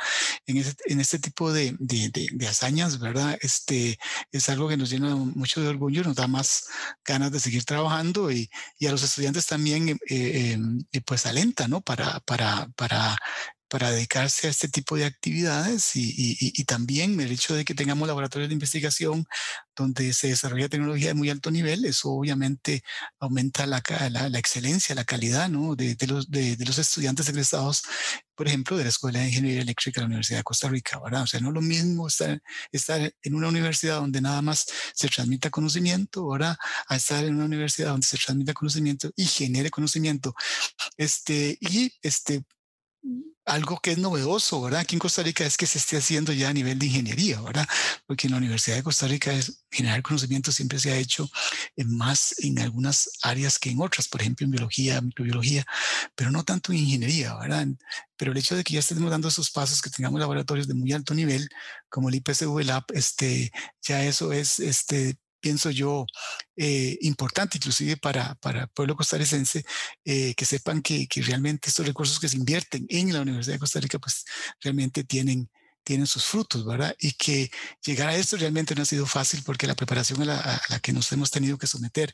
en, 0.46 0.64
en 0.86 1.00
este 1.00 1.20
tipo 1.20 1.52
de, 1.52 1.76
de, 1.80 2.10
de, 2.32 2.48
hazañas, 2.48 3.00
¿verdad? 3.00 3.38
Este, 3.42 4.00
es 4.32 4.50
algo 4.50 4.68
que 4.70 4.78
nos 4.78 4.90
llena 4.90 5.16
mucho 5.16 5.62
de 5.62 5.68
orgullo, 5.68 6.04
nos 6.04 6.16
da 6.16 6.28
más 6.28 6.68
ganas 7.04 7.32
de 7.32 7.40
seguir 7.40 7.64
trabajando 7.66 8.32
Y, 8.32 8.50
y 8.80 8.88
a 8.88 8.92
los 8.92 9.04
estudiantes 9.04 9.46
también, 9.48 9.98
em, 10.08 10.84
pues 11.06 11.26
alenta, 11.26 11.68
¿no? 11.68 11.82
Para, 11.82 12.20
para, 12.22 12.68
para 12.76 13.18
para 13.68 13.92
dedicarse 13.92 14.48
a 14.48 14.50
este 14.52 14.68
tipo 14.70 14.96
de 14.96 15.06
actividades 15.06 15.96
y, 15.96 16.14
y, 16.40 16.64
también 16.66 17.20
el 17.20 17.32
hecho 17.32 17.56
de 17.56 17.66
que 17.66 17.74
tengamos 17.74 18.08
laboratorios 18.08 18.50
de 18.50 18.54
investigación 18.54 19.26
donde 19.76 20.14
se 20.14 20.28
desarrolla 20.28 20.70
tecnología 20.70 21.10
de 21.10 21.14
muy 21.16 21.30
alto 21.30 21.52
nivel, 21.52 21.84
eso 21.86 22.12
obviamente 22.12 22.84
aumenta 23.20 23.66
la, 23.66 23.82
la, 24.10 24.40
excelencia, 24.40 24.96
la 24.96 25.04
calidad 25.04 25.50
¿no? 25.50 25.76
de, 25.76 25.96
de, 25.96 26.08
los, 26.08 26.30
de, 26.30 26.58
los 26.66 26.78
estudiantes 26.78 27.28
egresados, 27.28 27.84
por 28.36 28.48
ejemplo, 28.48 28.78
de 28.78 28.84
la 28.84 28.90
Escuela 28.90 29.20
de 29.20 29.28
Ingeniería 29.28 29.62
Eléctrica 29.62 30.00
de 30.00 30.04
la 30.04 30.08
Universidad 30.08 30.40
de 30.40 30.44
Costa 30.44 30.70
Rica. 30.70 31.00
¿verdad? 31.04 31.24
O 31.24 31.28
sea, 31.28 31.40
no 31.40 31.50
es 31.50 31.54
lo 31.56 31.62
mismo 31.62 32.08
estar, 32.08 32.42
estar 32.72 33.14
en 33.22 33.36
una 33.36 33.48
universidad 33.48 33.98
donde 33.98 34.22
nada 34.22 34.42
más 34.42 34.66
se 34.94 35.08
transmita 35.10 35.50
conocimiento, 35.50 36.22
ahora 36.22 36.58
a 36.88 36.96
estar 36.96 37.24
en 37.24 37.36
una 37.36 37.46
universidad 37.46 37.90
donde 37.90 38.08
se 38.08 38.18
transmita 38.18 38.54
conocimiento 38.54 39.12
y 39.16 39.26
genere 39.26 39.70
conocimiento. 39.72 40.36
Este, 40.98 41.58
y 41.60 41.92
este, 42.02 42.44
algo 43.46 43.80
que 43.80 43.92
es 43.92 43.98
novedoso, 43.98 44.62
¿verdad? 44.62 44.82
Aquí 44.82 44.96
en 44.96 45.00
Costa 45.00 45.24
Rica 45.24 45.46
es 45.46 45.58
que 45.58 45.68
se 45.68 45.78
esté 45.78 45.98
haciendo 45.98 46.34
ya 46.34 46.50
a 46.50 46.54
nivel 46.54 46.80
de 46.80 46.88
ingeniería, 46.88 47.40
¿verdad? 47.42 47.68
Porque 48.08 48.28
en 48.28 48.32
la 48.32 48.38
Universidad 48.38 48.76
de 48.78 48.84
Costa 48.84 49.08
Rica 49.08 49.32
es, 49.32 49.66
generar 49.72 50.02
conocimiento 50.02 50.52
siempre 50.52 50.80
se 50.80 50.92
ha 50.92 50.98
hecho 50.98 51.30
más 51.86 52.36
en 52.40 52.60
algunas 52.60 53.10
áreas 53.22 53.60
que 53.60 53.70
en 53.70 53.82
otras, 53.82 54.08
por 54.08 54.22
ejemplo 54.22 54.46
en 54.46 54.52
biología, 54.52 55.02
microbiología, 55.02 55.66
pero 56.16 56.32
no 56.32 56.44
tanto 56.44 56.72
en 56.72 56.80
ingeniería, 56.80 57.36
¿verdad? 57.36 57.68
Pero 58.18 58.32
el 58.32 58.38
hecho 58.38 58.56
de 58.56 58.64
que 58.64 58.74
ya 58.74 58.80
estemos 58.80 59.12
dando 59.12 59.28
esos 59.28 59.52
pasos, 59.52 59.82
que 59.82 59.90
tengamos 59.90 60.20
laboratorios 60.20 60.68
de 60.68 60.74
muy 60.74 60.92
alto 60.94 61.14
nivel, 61.14 61.48
como 61.90 62.10
el 62.10 62.16
IPSV 62.16 62.64
Lab, 62.64 62.86
este, 62.94 63.52
ya 63.82 64.04
eso 64.04 64.32
es 64.34 64.60
este, 64.60 65.18
pienso 65.46 65.70
yo, 65.70 66.08
eh, 66.58 66.98
importante 67.02 67.60
inclusive 67.60 67.98
para, 67.98 68.34
para 68.34 68.62
el 68.64 68.68
pueblo 68.70 68.96
costarricense, 68.96 69.64
eh, 70.04 70.34
que 70.34 70.44
sepan 70.44 70.82
que, 70.82 71.06
que, 71.08 71.22
realmente 71.22 71.70
estos 71.70 71.86
recursos 71.86 72.20
que 72.20 72.28
se 72.28 72.38
invierten 72.38 72.88
en 72.90 73.14
la 73.14 73.22
Universidad 73.22 73.54
de 73.54 73.60
Costa 73.60 73.80
Rica, 73.80 74.00
pues 74.00 74.26
realmente 74.60 75.04
tienen, 75.04 75.48
tienen 75.86 76.08
sus 76.08 76.26
frutos, 76.26 76.66
¿verdad? 76.66 76.94
Y 77.00 77.14
que 77.14 77.50
llegar 77.86 78.10
a 78.10 78.16
esto 78.16 78.36
realmente 78.36 78.76
no 78.76 78.82
ha 78.82 78.86
sido 78.86 79.06
fácil 79.06 79.42
porque 79.46 79.68
la 79.68 79.76
preparación 79.76 80.22
a 80.24 80.26
la, 80.70 80.80
que 80.82 80.92
nos 80.92 81.12
hemos 81.14 81.32
tenido 81.32 81.58
que 81.58 81.68
someter 81.68 82.14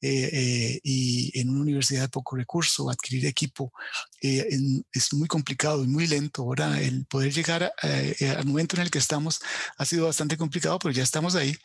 eh, 0.00 0.80
y 0.82 1.38
en 1.38 1.50
una 1.50 1.60
universidad 1.60 2.02
de 2.02 2.08
poco 2.08 2.36
recurso, 2.36 2.88
adquirir 2.88 3.26
equipo, 3.26 3.72
es 4.20 5.12
muy 5.12 5.28
complicado 5.28 5.84
y 5.84 5.88
muy 5.88 6.06
lento, 6.06 6.48
¿verdad? 6.48 6.80
El 6.80 7.04
poder 7.06 7.32
llegar 7.32 7.72
al 7.82 8.46
momento 8.46 8.76
en 8.76 8.82
el 8.82 8.90
que 8.90 8.98
estamos 8.98 9.40
ha 9.76 9.84
sido 9.84 10.06
bastante 10.06 10.36
complicado, 10.36 10.78
pero 10.78 10.92
ya 10.92 11.02
estamos 11.02 11.34
ahí 11.34 11.56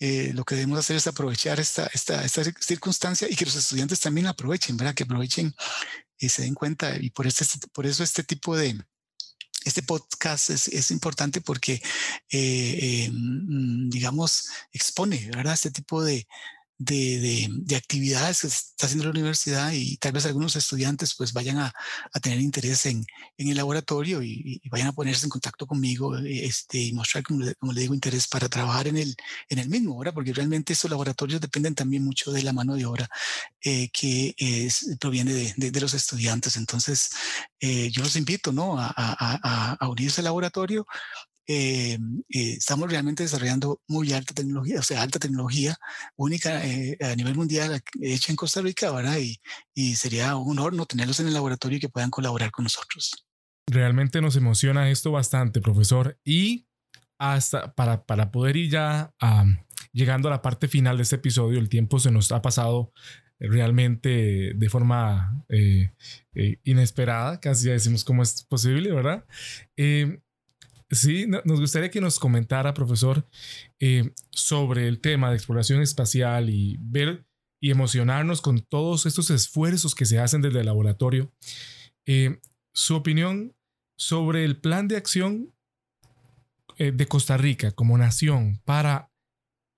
eh, 0.00 0.32
lo 0.32 0.44
que 0.44 0.54
debemos 0.54 0.78
hacer 0.78 0.96
es 0.96 1.06
aprovechar 1.08 1.58
esta, 1.58 1.90
esta, 1.92 2.24
esta 2.24 2.44
circunstancia 2.60 3.28
y 3.28 3.34
que 3.34 3.44
los 3.44 3.56
estudiantes 3.56 3.98
también 4.00 4.28
aprovechen, 4.28 4.76
¿verdad? 4.76 4.94
Que 4.94 5.02
aprovechen 5.02 5.54
y 6.18 6.28
se 6.28 6.42
den 6.42 6.54
cuenta. 6.54 6.96
Y 7.00 7.10
por, 7.10 7.26
este, 7.26 7.44
por 7.72 7.86
eso 7.86 8.04
este 8.04 8.22
tipo 8.22 8.56
de, 8.56 8.80
este 9.68 9.82
podcast 9.82 10.50
es, 10.50 10.90
importante 10.90 11.40
porque, 11.40 11.74
eh, 12.30 12.78
eh, 12.80 13.10
mm, 13.12 13.90
digamos, 13.90 14.48
expone, 14.72 15.30
¿verdad? 15.34 15.54
Este 15.54 15.70
tipo 15.70 16.02
de, 16.02 16.26
de, 16.78 17.48
de, 17.50 17.76
actividades 17.76 18.40
que 18.40 18.46
está 18.46 18.86
haciendo 18.86 19.04
la 19.04 19.10
universidad 19.10 19.72
y 19.72 19.96
tal 19.96 20.12
vez 20.12 20.26
algunos 20.26 20.54
estudiantes 20.54 21.14
pues 21.16 21.32
vayan 21.32 21.58
a, 21.58 21.72
a 22.12 22.20
tener 22.20 22.40
interés 22.40 22.86
en, 22.86 23.04
en 23.36 23.48
el 23.48 23.56
laboratorio 23.56 24.22
y, 24.22 24.60
vayan 24.70 24.88
a 24.88 24.92
ponerse 24.92 25.26
en 25.26 25.30
contacto 25.30 25.66
conmigo 25.66 26.16
eh, 26.18 26.44
este, 26.44 26.78
y 26.78 26.92
mostrar, 26.92 27.24
como 27.24 27.40
le, 27.40 27.54
como 27.56 27.72
le, 27.72 27.80
digo, 27.80 27.94
interés 27.94 28.28
para 28.28 28.48
trabajar 28.48 28.86
en 28.86 28.96
el, 28.96 29.16
en 29.48 29.58
el 29.58 29.68
mismo, 29.68 29.98
¿verdad? 29.98 30.14
Porque 30.14 30.32
realmente 30.32 30.72
estos 30.72 30.90
laboratorios 30.90 31.40
dependen 31.40 31.74
también 31.74 32.04
mucho 32.04 32.30
de 32.30 32.42
la 32.42 32.52
mano 32.52 32.76
de 32.76 32.86
obra 32.86 33.08
eh, 33.64 33.88
que 33.90 34.34
proviene 35.00 35.32
de, 35.32 35.70
de, 35.70 35.80
los 35.80 35.94
estudiantes. 35.94 36.56
Entonces, 36.56 37.10
eh, 37.60 37.90
yo 37.90 38.02
los 38.02 38.14
invito, 38.16 38.52
¿no? 38.52 38.78
A, 38.78 38.92
a, 38.96 39.76
a 39.80 39.88
unirse 39.88 40.20
al 40.20 40.26
laboratorio 40.26 40.86
eh, 41.50 41.94
eh, 42.28 42.52
estamos 42.58 42.90
realmente 42.90 43.22
desarrollando 43.22 43.80
muy 43.88 44.12
alta 44.12 44.34
tecnología, 44.34 44.80
o 44.80 44.82
sea, 44.82 45.00
alta 45.00 45.18
tecnología 45.18 45.78
única 46.14 46.62
eh, 46.62 46.98
a 47.00 47.16
nivel 47.16 47.36
mundial 47.36 47.82
hecha 48.02 48.30
en 48.30 48.36
Costa 48.36 48.60
Rica, 48.60 48.92
¿verdad? 48.92 49.16
Y, 49.16 49.40
y 49.74 49.96
sería 49.96 50.36
un 50.36 50.58
honor 50.58 50.74
no 50.74 50.84
tenerlos 50.84 51.20
en 51.20 51.28
el 51.28 51.32
laboratorio 51.32 51.78
y 51.78 51.80
que 51.80 51.88
puedan 51.88 52.10
colaborar 52.10 52.50
con 52.50 52.64
nosotros. 52.64 53.24
Realmente 53.66 54.20
nos 54.20 54.36
emociona 54.36 54.90
esto 54.90 55.10
bastante, 55.10 55.62
profesor. 55.62 56.18
Y 56.22 56.66
hasta 57.16 57.74
para, 57.74 58.04
para 58.04 58.30
poder 58.30 58.58
ir 58.58 58.70
ya 58.70 59.14
llegando 59.92 60.28
a 60.28 60.32
la 60.32 60.42
parte 60.42 60.68
final 60.68 60.98
de 60.98 61.04
este 61.04 61.16
episodio, 61.16 61.58
el 61.58 61.70
tiempo 61.70 61.98
se 61.98 62.10
nos 62.10 62.30
ha 62.30 62.42
pasado 62.42 62.92
realmente 63.40 64.52
de 64.54 64.68
forma 64.68 65.46
inesperada, 66.62 67.40
casi 67.40 67.66
ya 67.66 67.72
decimos 67.72 68.04
cómo 68.04 68.22
es 68.22 68.44
posible, 68.44 68.92
¿verdad? 68.92 69.24
Sí, 70.90 71.26
nos 71.26 71.60
gustaría 71.60 71.90
que 71.90 72.00
nos 72.00 72.18
comentara, 72.18 72.72
profesor, 72.72 73.28
eh, 73.78 74.14
sobre 74.30 74.88
el 74.88 75.00
tema 75.00 75.28
de 75.28 75.36
exploración 75.36 75.82
espacial 75.82 76.48
y 76.48 76.78
ver 76.80 77.26
y 77.60 77.70
emocionarnos 77.70 78.40
con 78.40 78.60
todos 78.60 79.04
estos 79.04 79.30
esfuerzos 79.30 79.94
que 79.94 80.06
se 80.06 80.18
hacen 80.18 80.40
desde 80.40 80.60
el 80.60 80.66
laboratorio. 80.66 81.30
Eh, 82.06 82.40
su 82.72 82.94
opinión 82.94 83.54
sobre 83.98 84.44
el 84.44 84.60
plan 84.60 84.88
de 84.88 84.96
acción 84.96 85.54
eh, 86.78 86.92
de 86.92 87.06
Costa 87.06 87.36
Rica 87.36 87.72
como 87.72 87.98
nación 87.98 88.62
para 88.64 89.12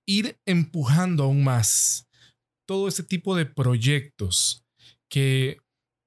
ir 0.07 0.39
empujando 0.45 1.23
aún 1.23 1.43
más 1.43 2.07
todo 2.65 2.87
este 2.87 3.03
tipo 3.03 3.35
de 3.35 3.45
proyectos 3.45 4.63
que, 5.09 5.57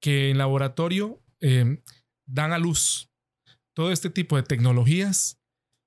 que 0.00 0.30
en 0.30 0.38
laboratorio 0.38 1.20
dan 2.26 2.52
a 2.52 2.58
luz 2.58 3.10
todo 3.74 3.92
este 3.92 4.10
tipo 4.10 4.36
de 4.36 4.42
tecnologías 4.42 5.38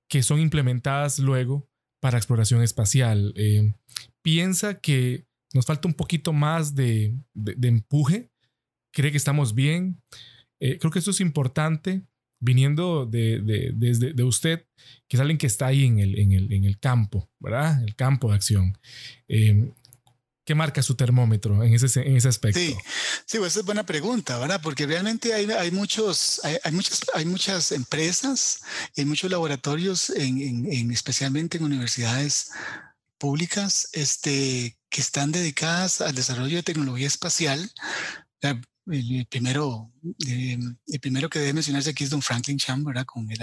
que 0.08 0.22
son 0.22 0.40
implementadas 0.40 1.18
luego 1.18 1.68
para 2.00 2.18
exploración 2.18 2.62
espacial. 2.62 3.32
Eh, 3.36 3.74
piensa 4.22 4.80
que 4.80 5.26
nos 5.52 5.66
falta 5.66 5.88
un 5.88 5.94
poquito 5.94 6.32
más 6.32 6.74
de, 6.74 7.14
empuje, 7.62 8.30
cree 8.92 9.10
que 9.10 9.16
estamos 9.16 9.54
bien. 9.54 10.00
Eh, 10.60 10.78
creo 10.78 10.90
que 10.90 10.98
eso 10.98 11.10
es 11.10 11.20
importante 11.20 12.02
viniendo 12.40 13.06
de, 13.06 14.22
usted, 14.24 14.64
que 15.08 15.16
es 15.16 15.20
alguien 15.20 15.38
que 15.38 15.46
está 15.46 15.66
ahí 15.66 15.84
en 15.84 15.98
el 16.64 16.78
campo, 16.78 17.28
¿verdad? 17.40 17.82
El 17.82 17.96
campo 17.96 18.28
de 18.28 18.34
acción. 18.36 18.78
Eh, 19.26 19.72
¿Qué 20.48 20.54
marca 20.54 20.82
su 20.82 20.94
termómetro 20.94 21.62
en 21.62 21.74
ese, 21.74 22.00
en 22.00 22.16
ese 22.16 22.26
aspecto? 22.26 22.58
Sí, 22.58 22.74
sí 23.26 23.36
pues 23.36 23.52
esa 23.52 23.60
es 23.60 23.66
buena 23.66 23.84
pregunta, 23.84 24.38
¿verdad? 24.38 24.62
Porque 24.62 24.86
realmente 24.86 25.34
hay, 25.34 25.44
hay 25.50 25.70
muchos, 25.70 26.40
hay, 26.42 26.72
muchas, 26.72 27.02
hay 27.12 27.26
muchas 27.26 27.70
empresas, 27.70 28.62
hay 28.96 29.04
muchos 29.04 29.30
laboratorios, 29.30 30.08
en, 30.08 30.40
en, 30.40 30.90
especialmente 30.90 31.58
en 31.58 31.64
universidades 31.64 32.52
públicas, 33.18 33.90
este, 33.92 34.78
que 34.88 35.00
están 35.02 35.32
dedicadas 35.32 36.00
al 36.00 36.14
desarrollo 36.14 36.56
de 36.56 36.62
tecnología 36.62 37.08
espacial. 37.08 37.70
El 38.40 39.26
primero, 39.26 39.92
eh, 40.26 40.58
el 40.86 41.00
primero 41.00 41.28
que 41.28 41.40
debe 41.40 41.52
mencionarse 41.52 41.90
aquí 41.90 42.04
es 42.04 42.10
Don 42.10 42.22
Franklin 42.22 42.56
Cham, 42.56 42.84
¿verdad? 42.84 43.04
Con 43.04 43.30
el 43.30 43.38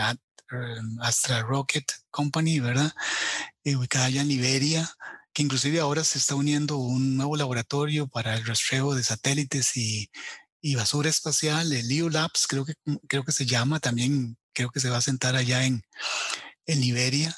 Astra 1.01 1.43
Rocket 1.43 1.85
Company, 2.09 2.59
¿verdad? 2.59 2.91
Eh, 3.63 3.75
ubicada 3.75 4.05
allá 4.05 4.21
en 4.21 4.27
Liberia 4.27 4.91
que 5.35 5.43
inclusive 5.43 5.81
ahora 5.81 6.05
se 6.05 6.17
está 6.17 6.33
uniendo 6.33 6.77
un 6.77 7.17
nuevo 7.17 7.35
laboratorio 7.35 8.07
para 8.07 8.37
el 8.37 8.45
rastreo 8.45 8.95
de 8.95 9.03
satélites 9.03 9.75
y, 9.75 10.09
y 10.61 10.75
basura 10.75 11.09
espacial, 11.09 11.73
el 11.73 11.89
LEO 11.89 12.09
Labs, 12.09 12.47
creo 12.47 12.63
que, 12.65 12.75
creo 13.09 13.25
que 13.25 13.33
se 13.33 13.45
llama, 13.45 13.81
también 13.81 14.37
creo 14.53 14.69
que 14.69 14.79
se 14.79 14.89
va 14.89 14.97
a 14.97 15.01
sentar 15.01 15.35
allá 15.35 15.65
en, 15.65 15.83
Liberia. 16.67 17.35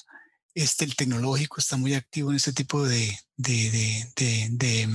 Este, 0.53 0.85
el 0.85 0.95
tecnológico 0.95 1.59
está 1.59 1.75
muy 1.75 1.95
activo 1.95 2.29
en 2.29 2.35
este 2.37 2.53
tipo 2.53 2.87
de, 2.87 3.17
de, 3.35 4.05
de, 4.15 4.87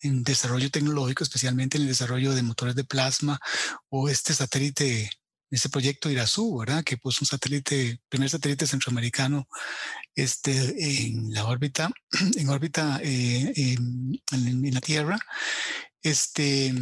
en 0.00 0.22
desarrollo 0.22 0.70
tecnológico, 0.70 1.24
especialmente 1.24 1.76
en 1.78 1.82
el 1.82 1.88
desarrollo 1.88 2.32
de 2.32 2.42
motores 2.42 2.76
de 2.76 2.84
plasma 2.84 3.40
o 3.88 4.08
este 4.08 4.34
satélite 4.34 5.10
ese 5.50 5.68
proyecto 5.68 6.10
Irazú, 6.10 6.58
¿verdad? 6.58 6.84
Que 6.84 6.96
puso 6.96 7.18
un 7.22 7.26
satélite, 7.26 8.00
primer 8.08 8.30
satélite 8.30 8.66
centroamericano 8.66 9.48
este, 10.14 10.52
en 11.08 11.32
la 11.32 11.46
órbita, 11.46 11.90
en 12.36 12.48
órbita 12.48 13.00
eh, 13.02 13.52
en, 13.56 14.74
la 14.74 14.80
Tierra. 14.80 15.18
Este, 16.02 16.72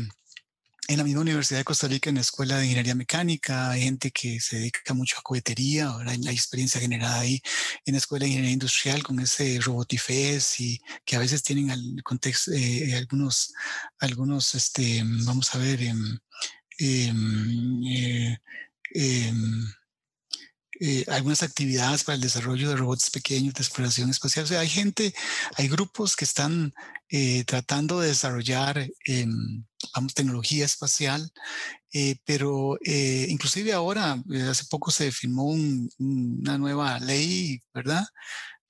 en 0.89 0.97
la 0.97 1.05
misma 1.05 1.21
Universidad 1.21 1.61
de 1.61 1.65
Costa 1.65 1.87
Rica, 1.87 2.09
en 2.09 2.15
la 2.15 2.23
Escuela 2.23 2.57
de 2.57 2.65
Ingeniería 2.65 2.95
Mecánica, 2.95 3.71
hay 3.71 3.83
gente 3.83 4.11
que 4.11 4.41
se 4.41 4.57
dedica 4.57 4.95
mucho 4.95 5.17
a 5.19 5.23
cohetería, 5.23 5.89
ahora 5.89 6.13
hay, 6.13 6.29
experiencia 6.29 6.81
generada 6.81 7.21
ahí 7.21 7.43
en 7.85 7.93
la 7.93 7.99
Escuela 7.99 8.25
de 8.25 8.31
Ingeniería 8.31 8.55
Industrial 8.55 9.03
con 9.03 9.21
ese 9.21 9.59
robotifes 9.61 10.61
y 10.61 10.81
que 11.05 11.17
a 11.17 11.19
veces 11.19 11.43
tienen 11.43 11.71
al 11.71 12.03
contexto, 12.03 12.53
eh, 12.53 12.95
algunos, 12.97 13.53
algunos, 13.99 14.55
este, 14.55 15.03
vamos 15.05 15.55
a 15.55 15.59
ver, 15.59 15.83
eh, 15.83 15.95
eh, 20.81 21.05
algunas 21.09 21.43
actividades 21.43 22.05
para 22.05 22.15
el 22.15 22.21
desarrollo 22.21 22.69
de 22.69 22.77
robots 22.77 23.11
pequeños 23.11 23.55
de 23.55 23.63
exploración 23.63 24.11
espacial. 24.11 24.45
O 24.45 24.49
sea, 24.49 24.61
hay 24.61 24.69
gente, 24.69 25.13
hay 25.57 25.69
grupos 25.69 26.15
que 26.15 26.25
están 26.25 26.73
eh, 27.09 27.43
tratando 27.45 27.99
de 28.01 28.09
desarrollar, 28.09 28.89
em, 29.05 29.65
vamos, 29.95 30.15
tecnología 30.15 30.65
espacial, 30.65 31.33
pero 32.25 32.79
inclusive 32.85 33.73
ahora, 33.73 34.23
hace 34.49 34.65
poco 34.67 34.91
se 34.91 35.11
firmó 35.11 35.47
una 35.47 36.59
nueva 36.59 36.99
ley, 37.01 37.63
¿verdad? 37.75 38.07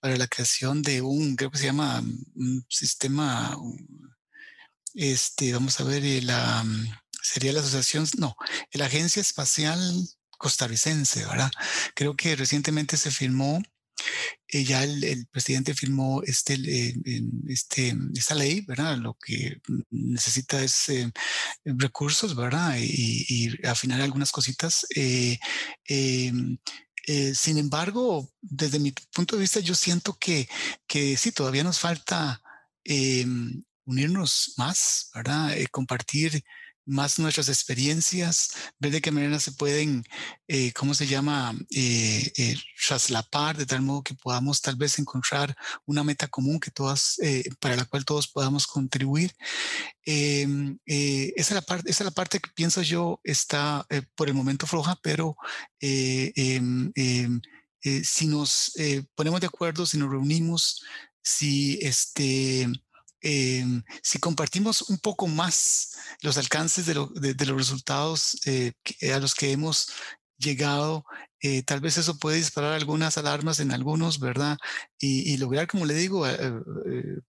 Para 0.00 0.16
la 0.16 0.28
creación 0.28 0.82
de 0.82 1.02
un, 1.02 1.36
creo 1.36 1.50
que 1.50 1.58
se 1.58 1.66
llama 1.66 2.00
un 2.34 2.64
sistema, 2.70 3.58
este, 4.94 5.52
vamos 5.52 5.78
a 5.80 5.84
ver, 5.84 6.22
la, 6.24 6.64
sería 7.22 7.52
la 7.52 7.60
asociación, 7.60 8.06
no, 8.18 8.36
la 8.72 8.86
Agencia 8.86 9.20
Espacial 9.20 9.80
costarricense, 10.38 11.26
¿verdad? 11.26 11.50
Creo 11.94 12.16
que 12.16 12.36
recientemente 12.36 12.96
se 12.96 13.10
firmó, 13.10 13.60
eh, 14.46 14.64
ya 14.64 14.84
el, 14.84 15.26
presidente 15.26 15.74
firmó 15.74 16.22
este, 16.22 16.54
eh, 16.54 16.94
este, 17.48 17.94
esta 18.14 18.34
ley, 18.34 18.62
¿verdad? 18.62 18.96
Lo 18.96 19.14
que 19.14 19.60
necesita 19.90 20.62
es 20.62 20.88
eh, 20.88 21.12
recursos, 21.64 22.34
¿verdad? 22.34 22.76
Y, 22.80 23.58
afinar 23.66 24.00
algunas 24.00 24.30
cositas. 24.30 24.86
Sin 27.34 27.58
embargo, 27.58 28.30
desde 28.40 28.78
mi 28.78 28.92
punto 29.12 29.36
de 29.36 29.42
vista, 29.42 29.60
yo 29.60 29.74
siento 29.74 30.16
que, 30.18 30.48
que 30.86 31.16
sí, 31.16 31.32
todavía 31.32 31.64
nos 31.64 31.78
falta 31.80 32.40
unirnos 33.84 34.54
más, 34.56 35.10
¿verdad? 35.14 35.54
compartir 35.70 36.44
más 36.88 37.18
nuestras 37.18 37.48
experiencias, 37.48 38.50
ver 38.78 38.92
de 38.92 39.00
qué 39.00 39.10
manera 39.10 39.38
se 39.38 39.52
pueden, 39.52 40.04
eh, 40.48 40.72
¿cómo 40.72 40.94
se 40.94 41.06
llama?, 41.06 41.54
eh, 41.70 42.32
eh, 42.36 42.56
traslapar 42.86 43.56
de 43.56 43.66
tal 43.66 43.82
modo 43.82 44.02
que 44.02 44.14
podamos 44.14 44.62
tal 44.62 44.76
vez 44.76 44.98
encontrar 44.98 45.54
una 45.84 46.02
meta 46.02 46.28
común 46.28 46.58
que 46.58 46.70
todas, 46.70 47.18
para 47.60 47.76
la 47.76 47.84
cual 47.84 48.04
todos 48.04 48.28
podamos 48.28 48.66
contribuir. 48.66 49.34
Em, 50.04 50.78
esa, 50.86 51.36
es 51.36 51.50
la 51.52 51.62
parte, 51.62 51.90
esa 51.90 52.04
es 52.04 52.06
la 52.06 52.14
parte 52.14 52.40
que 52.40 52.50
pienso 52.54 52.80
yo 52.82 53.20
está 53.22 53.86
por 54.14 54.28
el 54.28 54.34
momento 54.34 54.66
floja, 54.66 54.98
pero 55.02 55.36
em, 55.80 56.90
em, 56.94 57.40
si 58.02 58.26
nos 58.26 58.72
ponemos 59.14 59.40
de 59.40 59.46
acuerdo, 59.46 59.84
si 59.84 59.98
nos 59.98 60.10
reunimos, 60.10 60.82
si 61.22 61.78
este 61.82 62.68
Em, 63.20 63.82
si 64.02 64.18
compartimos 64.20 64.82
un 64.82 64.98
poco 64.98 65.26
más 65.26 65.96
los 66.22 66.38
alcances 66.38 66.86
de, 66.86 66.94
los 66.94 67.56
resultados 67.56 68.38
eh, 68.46 68.72
a 69.12 69.18
los 69.18 69.34
que 69.34 69.50
hemos 69.52 69.88
llegado, 70.38 71.04
eh, 71.40 71.62
tal 71.64 71.80
vez 71.80 71.98
eso 71.98 72.18
puede 72.18 72.36
disparar 72.36 72.72
algunas 72.74 73.18
alarmas 73.18 73.58
en 73.60 73.72
algunos, 73.72 74.20
¿verdad? 74.20 74.56
Y, 75.00 75.36
lograr, 75.38 75.66
como 75.66 75.84
le 75.84 75.94
digo, 75.94 76.28
eh, 76.28 76.36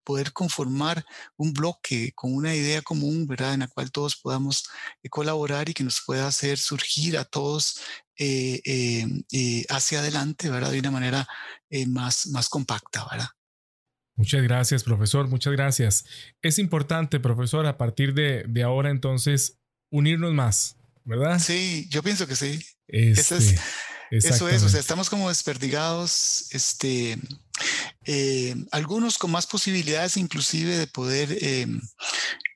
poder 0.04 0.32
conformar 0.34 1.04
un 1.38 1.54
bloque 1.54 2.12
con 2.14 2.36
una 2.36 2.56
idea 2.56 2.82
común, 2.84 3.26
¿verdad? 3.28 3.56
En 3.56 3.62
la 3.62 3.68
cual 3.68 3.92
todos 3.92 4.16
podamos 4.16 4.70
colaborar 5.10 5.70
y 5.70 5.74
que 5.74 5.84
nos 5.84 6.02
pueda 6.06 6.28
hacer 6.28 6.58
surgir 6.60 7.18
a 7.18 7.26
todos 7.26 7.80
hacia 9.70 10.00
adelante, 10.00 10.50
¿verdad? 10.50 10.72
De 10.72 10.80
una 10.80 10.92
manera 10.92 11.28
más, 11.88 12.28
más 12.28 12.50
compacta, 12.50 13.08
¿verdad? 13.10 13.30
Muchas 14.20 14.44
gracias, 14.44 14.84
profesor. 14.84 15.30
Muchas 15.30 15.54
gracias. 15.54 16.04
Es 16.42 16.60
importante, 16.60 17.22
profesor, 17.22 17.66
a 17.66 17.78
partir 17.78 18.14
de, 18.14 18.64
ahora 18.64 18.90
entonces 18.90 19.62
unirnos 19.90 20.34
más, 20.34 20.76
¿verdad? 21.06 21.40
Sí, 21.40 21.88
yo 21.90 22.04
pienso 22.04 22.28
que 22.28 22.36
sí. 22.36 22.62
Este, 22.90 23.38
eso 24.12 24.50
es, 24.50 24.64
o 24.64 24.68
sea, 24.68 24.82
estamos 24.82 25.10
como 25.10 25.30
desperdigados, 25.30 26.48
este, 26.52 27.18
eh, 28.04 28.58
algunos 28.72 29.18
con 29.18 29.32
más 29.32 29.48
posibilidades 29.48 30.18
inclusive 30.18 30.78
de 30.78 30.88
poder 30.88 31.38
eh, 31.40 31.68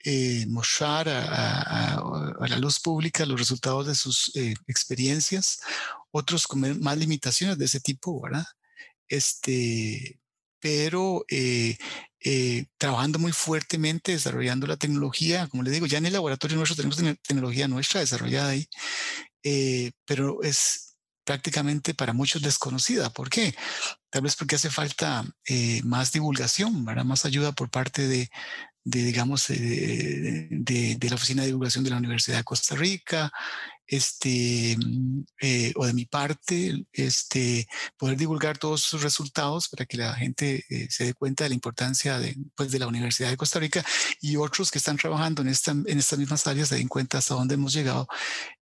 eh, 0.04 0.45
mostrar 0.49 1.08
a, 1.08 1.95
a, 1.95 2.47
la 2.49 2.58
luz 2.58 2.82
pública 2.82 3.26
los 3.26 3.39
resultados 3.39 3.88
de 3.88 3.95
sus 3.95 4.34
experiencias, 4.67 5.62
otros 6.12 6.45
con 6.45 6.82
más 6.82 6.97
limitaciones 6.97 7.58
de 7.58 7.65
ese 7.65 7.80
tipo, 7.80 8.21
¿verdad? 8.21 8.45
Este, 9.08 10.19
pero 10.63 11.26
eh, 11.30 11.76
eh, 12.23 12.67
trabajando 12.78 13.19
muy 13.19 13.34
fuertemente, 13.34 14.13
desarrollando 14.13 14.65
la 14.65 14.78
tecnología. 14.78 15.47
Como 15.47 15.62
le 15.62 15.71
digo, 15.71 15.88
ya 15.88 15.97
en 15.97 16.06
el 16.06 16.13
laboratorio 16.13 16.56
nuestro 16.56 16.78
tenemos 16.78 16.97
tecnología 17.21 17.67
nuestra 17.67 17.99
desarrollada 17.99 18.52
ahí, 18.52 18.65
eh, 19.43 19.91
pero 20.06 20.41
es 20.41 20.95
prácticamente 21.26 21.93
para 21.93 22.13
muchos 22.13 22.41
desconocida. 22.41 23.10
¿Por 23.10 23.30
qué? 23.30 23.54
Tal 24.10 24.21
vez 24.21 24.38
porque 24.38 24.56
hace 24.56 24.69
falta 24.69 25.26
más 25.84 26.13
divulgación, 26.13 26.86
más 26.86 27.26
ayuda 27.26 27.52
por 27.52 27.69
parte 27.69 28.08
de, 28.08 28.30
de 28.86 29.04
digamos, 29.04 29.47
de, 29.47 30.47
de, 30.49 31.10
la 31.10 31.15
Oficina 31.15 31.41
de 31.41 31.47
Divulgación 31.47 31.84
de 31.84 31.89
la 31.89 31.97
Universidad 31.97 32.38
de 32.38 32.43
Costa 32.45 32.76
Rica, 32.76 33.34
este, 33.88 34.78
mm, 34.78 35.26
eh, 35.41 35.74
o 35.76 35.86
de 35.86 35.93
mi 35.93 36.06
parte, 36.06 36.86
este, 36.91 37.67
poder 37.98 38.17
divulgar 38.17 38.58
todos 38.58 38.82
sus 38.82 39.02
resultados 39.02 39.69
para 39.69 39.86
que 39.86 39.98
la 39.98 40.13
gente 40.15 40.63
eh, 40.69 40.88
se 40.89 41.06
dé 41.06 41.13
cuenta 41.13 41.43
de 41.43 41.50
la 41.50 41.56
importancia 41.56 42.19
de, 42.19 42.36
pues, 42.56 42.72
de 42.72 42.80
la 42.80 42.88
Universidad 42.88 43.30
de 43.30 43.38
Costa 43.38 43.60
Rica 43.60 43.84
y 44.22 44.36
otros 44.38 44.72
que 44.72 44.78
están 44.78 44.98
trabajando 44.98 45.41
en, 45.41 45.50
esta, 45.50 45.72
en 45.72 46.00
estas 46.00 46.19
mismas 46.19 46.48
áreas 46.48 46.69
se 46.69 46.76
den 46.76 46.88
cuenta 46.88 47.17
hasta 47.17 47.36
dónde 47.36 47.56
hemos 47.56 47.74
llegado 47.74 48.08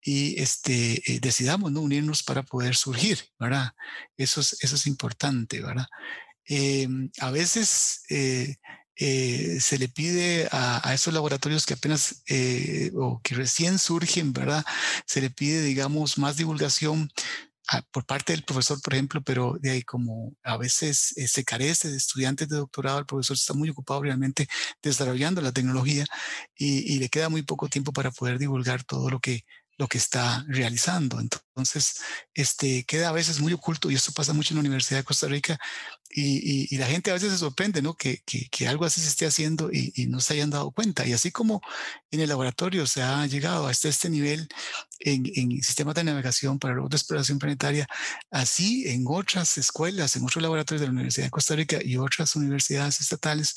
y 0.02 0.40
este, 0.40 1.02
eh, 1.12 1.20
decidamos 1.20 1.72
¿no? 1.72 1.80
unirnos 1.80 2.22
para 2.22 2.42
poder 2.42 2.74
surgir, 2.74 3.18
¿verdad? 3.38 3.72
Eso 4.16 4.40
es, 4.40 4.56
eso 4.62 4.76
es 4.76 4.86
importante, 4.86 5.60
¿verdad? 5.60 5.86
Em, 6.44 7.10
a 7.20 7.30
veces 7.30 8.02
eh, 9.02 9.58
se 9.60 9.78
le 9.78 9.88
pide 9.88 10.46
a, 10.52 10.92
esos 10.92 11.14
laboratorios 11.14 11.64
que 11.64 11.72
apenas 11.72 12.22
eh, 12.28 12.90
o 12.94 13.20
que 13.22 13.34
recién 13.34 13.78
surgen, 13.78 14.34
¿verdad? 14.34 14.62
Se 15.06 15.22
le 15.22 15.30
pide, 15.30 15.62
digamos, 15.62 16.18
más 16.18 16.36
divulgación 16.36 17.10
por 17.92 18.04
parte 18.04 18.32
del 18.32 18.42
profesor, 18.42 18.80
por 18.82 18.94
ejemplo, 18.94 19.22
pero 19.22 19.56
de 19.60 19.70
ahí 19.70 19.82
como 19.82 20.34
a 20.42 20.56
veces 20.58 21.16
eh, 21.16 21.28
se 21.28 21.44
carece 21.44 21.88
de 21.88 21.96
estudiantes 21.96 22.48
de 22.48 22.56
doctorado, 22.56 22.98
el 22.98 23.06
profesor 23.06 23.36
está 23.36 23.54
muy 23.54 23.70
ocupado 23.70 24.02
realmente 24.02 24.48
desarrollando 24.82 25.40
la 25.40 25.52
tecnología 25.52 26.04
y, 26.54 26.94
y 26.94 26.98
le 26.98 27.08
queda 27.08 27.28
muy 27.30 27.42
poco 27.42 27.68
tiempo 27.68 27.92
para 27.92 28.10
poder 28.10 28.38
divulgar 28.38 28.84
todo 28.84 29.08
lo 29.08 29.20
que 29.20 29.44
lo 29.80 29.88
que 29.88 29.96
está 29.96 30.44
realizando. 30.46 31.18
Entonces, 31.18 31.48
este, 32.34 32.84
queda 32.84 33.08
a 33.08 33.12
veces 33.12 33.40
muy 33.40 33.52
oculto 33.52 33.90
y 33.90 33.94
esto 33.94 34.12
pasa 34.12 34.32
mucho 34.32 34.52
en 34.52 34.56
la 34.56 34.60
Universidad 34.60 35.00
de 35.00 35.04
Costa 35.04 35.26
Rica 35.28 35.58
y, 36.12 36.76
la 36.76 36.86
gente 36.86 37.10
a 37.10 37.14
veces 37.14 37.30
se 37.32 37.38
sorprende, 37.38 37.82
¿no? 37.82 37.94
Que, 37.94 38.22
que, 38.24 38.68
algo 38.68 38.84
así 38.84 39.00
se 39.00 39.08
esté 39.08 39.26
haciendo 39.26 39.70
y, 39.72 39.92
y, 39.94 40.06
no 40.06 40.20
se 40.20 40.34
hayan 40.34 40.50
dado 40.50 40.72
cuenta. 40.72 41.06
Y 41.06 41.12
así 41.12 41.30
como 41.30 41.60
en 42.10 42.20
el 42.20 42.28
laboratorio 42.28 42.86
se 42.86 43.02
ha 43.02 43.24
llegado 43.26 43.68
hasta 43.68 43.88
este 43.88 44.10
nivel 44.10 44.48
en, 44.98 45.24
en 45.34 45.62
sistemas 45.62 45.94
de 45.94 46.04
navegación 46.04 46.58
para 46.58 46.74
robots 46.74 46.90
de 46.90 46.96
exploración 46.96 47.38
planetaria, 47.38 47.86
así 48.30 48.88
en 48.88 49.04
otras 49.06 49.56
escuelas, 49.58 50.16
en 50.16 50.24
otros 50.24 50.42
laboratorios 50.42 50.80
de 50.80 50.88
la 50.88 50.92
Universidad 50.92 51.26
de 51.26 51.30
Costa 51.30 51.54
Rica 51.54 51.78
y 51.82 51.96
otras 51.96 52.34
universidades 52.34 53.00
estatales, 53.00 53.56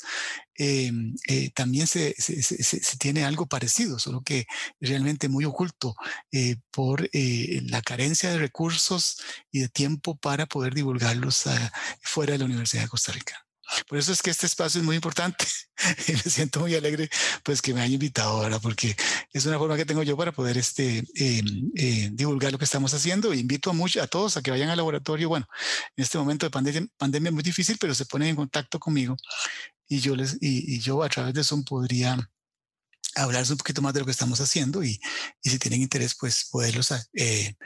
eh, 0.56 0.92
eh, 1.28 1.50
también 1.50 1.88
se, 1.88 2.14
se, 2.16 2.40
se, 2.42 2.96
tiene 2.98 3.24
algo 3.24 3.46
parecido, 3.46 3.98
solo 3.98 4.22
que 4.22 4.46
realmente 4.80 5.28
muy 5.28 5.44
oculto 5.44 5.96
eh, 6.30 6.56
por 6.70 7.08
la 7.12 7.82
carencia 7.94 8.30
de 8.30 8.38
recursos 8.38 9.18
y 9.52 9.60
de 9.60 9.68
tiempo 9.68 10.16
para 10.16 10.46
poder 10.46 10.74
divulgarlos 10.74 11.44
fuera 12.00 12.32
de 12.32 12.38
la 12.38 12.44
Universidad 12.44 12.82
de 12.82 12.88
Costa 12.88 13.12
Rica. 13.12 13.46
Por 13.88 13.98
eso 13.98 14.12
es 14.12 14.20
que 14.20 14.30
este 14.30 14.46
espacio 14.46 14.80
es 14.80 14.84
muy 14.84 14.96
importante 14.96 15.46
y 16.08 16.12
me 16.12 16.18
siento 16.18 16.60
muy 16.60 16.74
alegre 16.74 17.08
pues 17.44 17.62
que 17.62 17.72
me 17.72 17.80
hayan 17.80 17.92
invitado 17.92 18.30
ahora 18.30 18.58
porque 18.58 18.96
es 19.32 19.46
una 19.46 19.58
forma 19.58 19.76
que 19.76 19.86
tengo 19.86 20.02
yo 20.02 20.16
para 20.16 20.32
poder 20.32 20.58
este, 20.58 21.04
em, 21.14 21.70
eh, 21.76 22.10
divulgar 22.12 22.50
lo 22.50 22.58
que 22.58 22.64
estamos 22.64 22.92
haciendo. 22.94 23.32
E 23.32 23.38
invito 23.38 23.70
a, 23.70 23.72
muchos, 23.72 24.02
a 24.02 24.08
todos 24.08 24.36
a 24.36 24.42
que 24.42 24.50
vayan 24.50 24.70
al 24.70 24.76
laboratorio. 24.76 25.28
Bueno, 25.28 25.46
en 25.96 26.02
este 26.02 26.18
momento 26.18 26.46
de 26.46 26.50
pandemia, 26.50 26.84
pandemia 26.96 27.28
es 27.28 27.34
muy 27.34 27.44
difícil, 27.44 27.76
pero 27.78 27.94
se 27.94 28.06
ponen 28.06 28.30
en 28.30 28.36
contacto 28.36 28.80
conmigo 28.80 29.16
y 29.88 30.00
yo, 30.00 30.16
les, 30.16 30.34
y, 30.40 30.74
y 30.74 30.80
yo 30.80 31.02
a 31.04 31.08
través 31.08 31.32
de 31.34 31.44
Zoom 31.44 31.62
podría 31.62 32.18
hablarles 33.14 33.50
un 33.50 33.56
poquito 33.56 33.82
más 33.82 33.94
de 33.94 34.00
lo 34.00 34.06
que 34.06 34.12
estamos 34.12 34.40
haciendo 34.40 34.82
y, 34.82 35.00
y 35.42 35.50
si 35.50 35.58
tienen 35.58 35.82
interés, 35.82 36.16
pues 36.18 36.48
poderlos, 36.50 36.90
eh, 37.14 37.56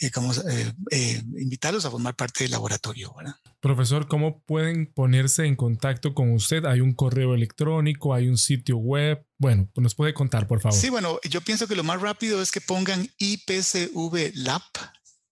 eh, 0.00 0.10
como, 0.10 0.32
eh, 0.32 0.72
eh, 0.90 1.22
invitarlos 1.38 1.84
a 1.84 1.90
formar 1.90 2.16
parte 2.16 2.44
del 2.44 2.50
laboratorio. 2.50 3.14
¿verdad? 3.16 3.34
Profesor, 3.60 4.08
¿cómo 4.08 4.42
pueden 4.42 4.92
ponerse 4.92 5.46
en 5.46 5.54
contacto 5.54 6.14
con 6.14 6.32
usted? 6.32 6.64
¿Hay 6.64 6.80
un 6.80 6.94
correo 6.94 7.34
electrónico? 7.34 8.14
¿Hay 8.14 8.28
un 8.28 8.38
sitio 8.38 8.78
web? 8.78 9.24
Bueno, 9.38 9.68
pues 9.74 9.82
nos 9.82 9.94
puede 9.94 10.14
contar, 10.14 10.46
por 10.46 10.60
favor. 10.60 10.78
Sí, 10.78 10.88
bueno, 10.88 11.20
yo 11.28 11.40
pienso 11.40 11.68
que 11.68 11.76
lo 11.76 11.84
más 11.84 12.00
rápido 12.00 12.42
es 12.42 12.50
que 12.50 12.60
pongan 12.60 13.08
IPCV 13.18 14.32
Lab 14.34 14.62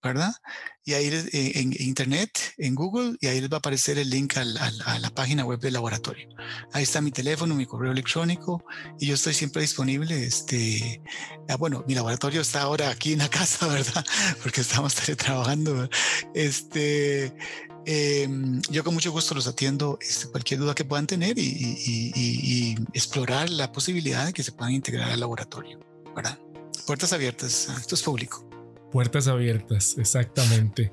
¿verdad? 0.02 0.32
Y 0.84 0.94
ahí 0.94 1.08
eh, 1.08 1.52
en, 1.56 1.74
internet, 1.78 2.30
en 2.56 2.74
Google, 2.74 3.16
y 3.20 3.26
ahí 3.26 3.40
les 3.40 3.50
va 3.50 3.56
a 3.56 3.58
aparecer 3.58 3.98
el 3.98 4.08
link 4.08 4.36
a 4.36 4.44
la 4.44 5.10
página 5.14 5.44
web 5.44 5.60
del 5.60 5.74
laboratorio. 5.74 6.28
Ahí 6.72 6.82
está 6.82 7.00
mi 7.00 7.10
teléfono, 7.10 7.54
mi 7.54 7.66
correo 7.66 7.92
electrónico, 7.92 8.64
y 8.98 9.06
yo 9.06 9.14
estoy 9.14 9.34
siempre 9.34 9.62
disponible. 9.62 10.24
Este, 10.24 11.02
ah, 11.48 11.56
bueno, 11.56 11.84
mi 11.86 11.94
laboratorio 11.94 12.40
está 12.40 12.62
ahora 12.62 12.90
aquí 12.90 13.12
en 13.12 13.18
la 13.18 13.28
casa, 13.28 13.66
¿verdad? 13.68 14.04
Porque 14.42 14.62
estamos 14.62 14.94
trabajando. 14.94 15.88
Este, 16.34 17.34
em, 17.84 18.62
yo 18.70 18.82
con 18.82 18.94
mucho 18.94 19.12
gusto 19.12 19.34
los 19.34 19.46
atiendo 19.46 19.98
este, 20.00 20.28
cualquier 20.28 20.60
duda 20.60 20.74
que 20.74 20.84
puedan 20.84 21.06
tener 21.06 21.38
y, 21.38 21.42
y, 21.44 22.76
explorar 22.94 23.50
la 23.50 23.70
posibilidad 23.70 24.26
de 24.26 24.32
que 24.32 24.42
se 24.42 24.52
puedan 24.52 24.72
integrar 24.72 25.10
al 25.10 25.20
laboratorio, 25.20 25.78
¿verdad? 26.16 26.38
Puertas 26.86 27.12
abiertas, 27.12 27.68
esto 27.78 27.94
es 27.94 28.02
público. 28.02 28.49
Puertas 28.90 29.28
abiertas, 29.28 29.96
exactamente. 29.98 30.92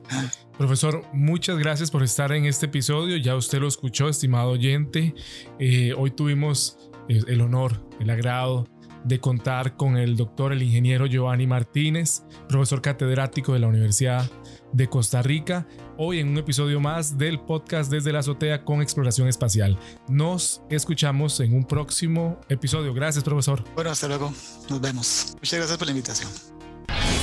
Profesor, 0.58 1.04
muchas 1.14 1.58
gracias 1.58 1.92
por 1.92 2.04
estar 2.04 2.32
en 2.32 2.46
este 2.46 2.68
episodio. 2.68 3.18
Ya 3.18 3.36
usted 3.36 3.60
lo 3.60 3.68
escuchó, 3.68 4.10
estimado 4.10 4.52
oyente. 4.52 5.16
Eh, 5.60 5.94
hoy 5.98 6.12
tuvimos 6.12 6.78
eh, 7.10 7.22
el 7.28 7.42
honor, 7.42 7.88
el 8.00 8.10
agrado 8.10 8.68
de 9.04 9.20
contar 9.20 9.76
con 9.78 9.98
el 9.98 10.18
doctor, 10.18 10.52
el 10.52 10.62
ingeniero 10.62 11.06
Giovanni 11.06 11.48
Martínez, 11.48 12.24
profesor 12.50 12.82
catedrático 12.82 13.54
de 13.54 13.60
la 13.60 13.68
Universidad 13.68 14.30
de 14.74 14.88
Costa 14.88 15.22
Rica, 15.22 15.68
hoy 15.98 16.20
en 16.20 16.30
un 16.30 16.38
episodio 16.38 16.80
más 16.80 17.18
del 17.18 17.40
podcast 17.40 17.90
desde 17.90 18.12
la 18.12 18.20
azotea 18.20 18.64
con 18.66 18.82
exploración 18.82 19.28
espacial. 19.28 19.80
Nos 20.10 20.62
escuchamos 20.70 21.40
en 21.40 21.54
un 21.54 21.66
próximo 21.66 22.40
episodio. 22.50 22.94
Gracias, 22.94 23.24
profesor. 23.24 23.64
Bueno, 23.76 23.92
hasta 23.92 24.08
luego. 24.08 24.32
Nos 24.70 24.82
vemos. 24.82 25.36
Muchas 25.36 25.60
gracias 25.60 25.78
por 25.78 25.88
la 25.88 25.92
invitación. 25.92 26.57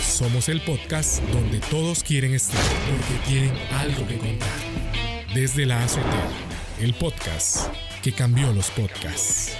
Somos 0.06 0.48
el 0.48 0.60
podcast 0.60 1.20
donde 1.32 1.58
todos 1.58 2.04
quieren 2.04 2.34
estar 2.34 2.60
porque 2.60 3.28
tienen 3.28 3.52
algo 3.72 4.06
que 4.06 4.16
contar. 4.18 4.48
Desde 5.34 5.66
la 5.66 5.82
azotea, 5.82 6.28
el 6.80 6.94
podcast 6.94 7.68
que 8.02 8.12
cambió 8.12 8.52
los 8.52 8.70
podcasts. 8.70 9.52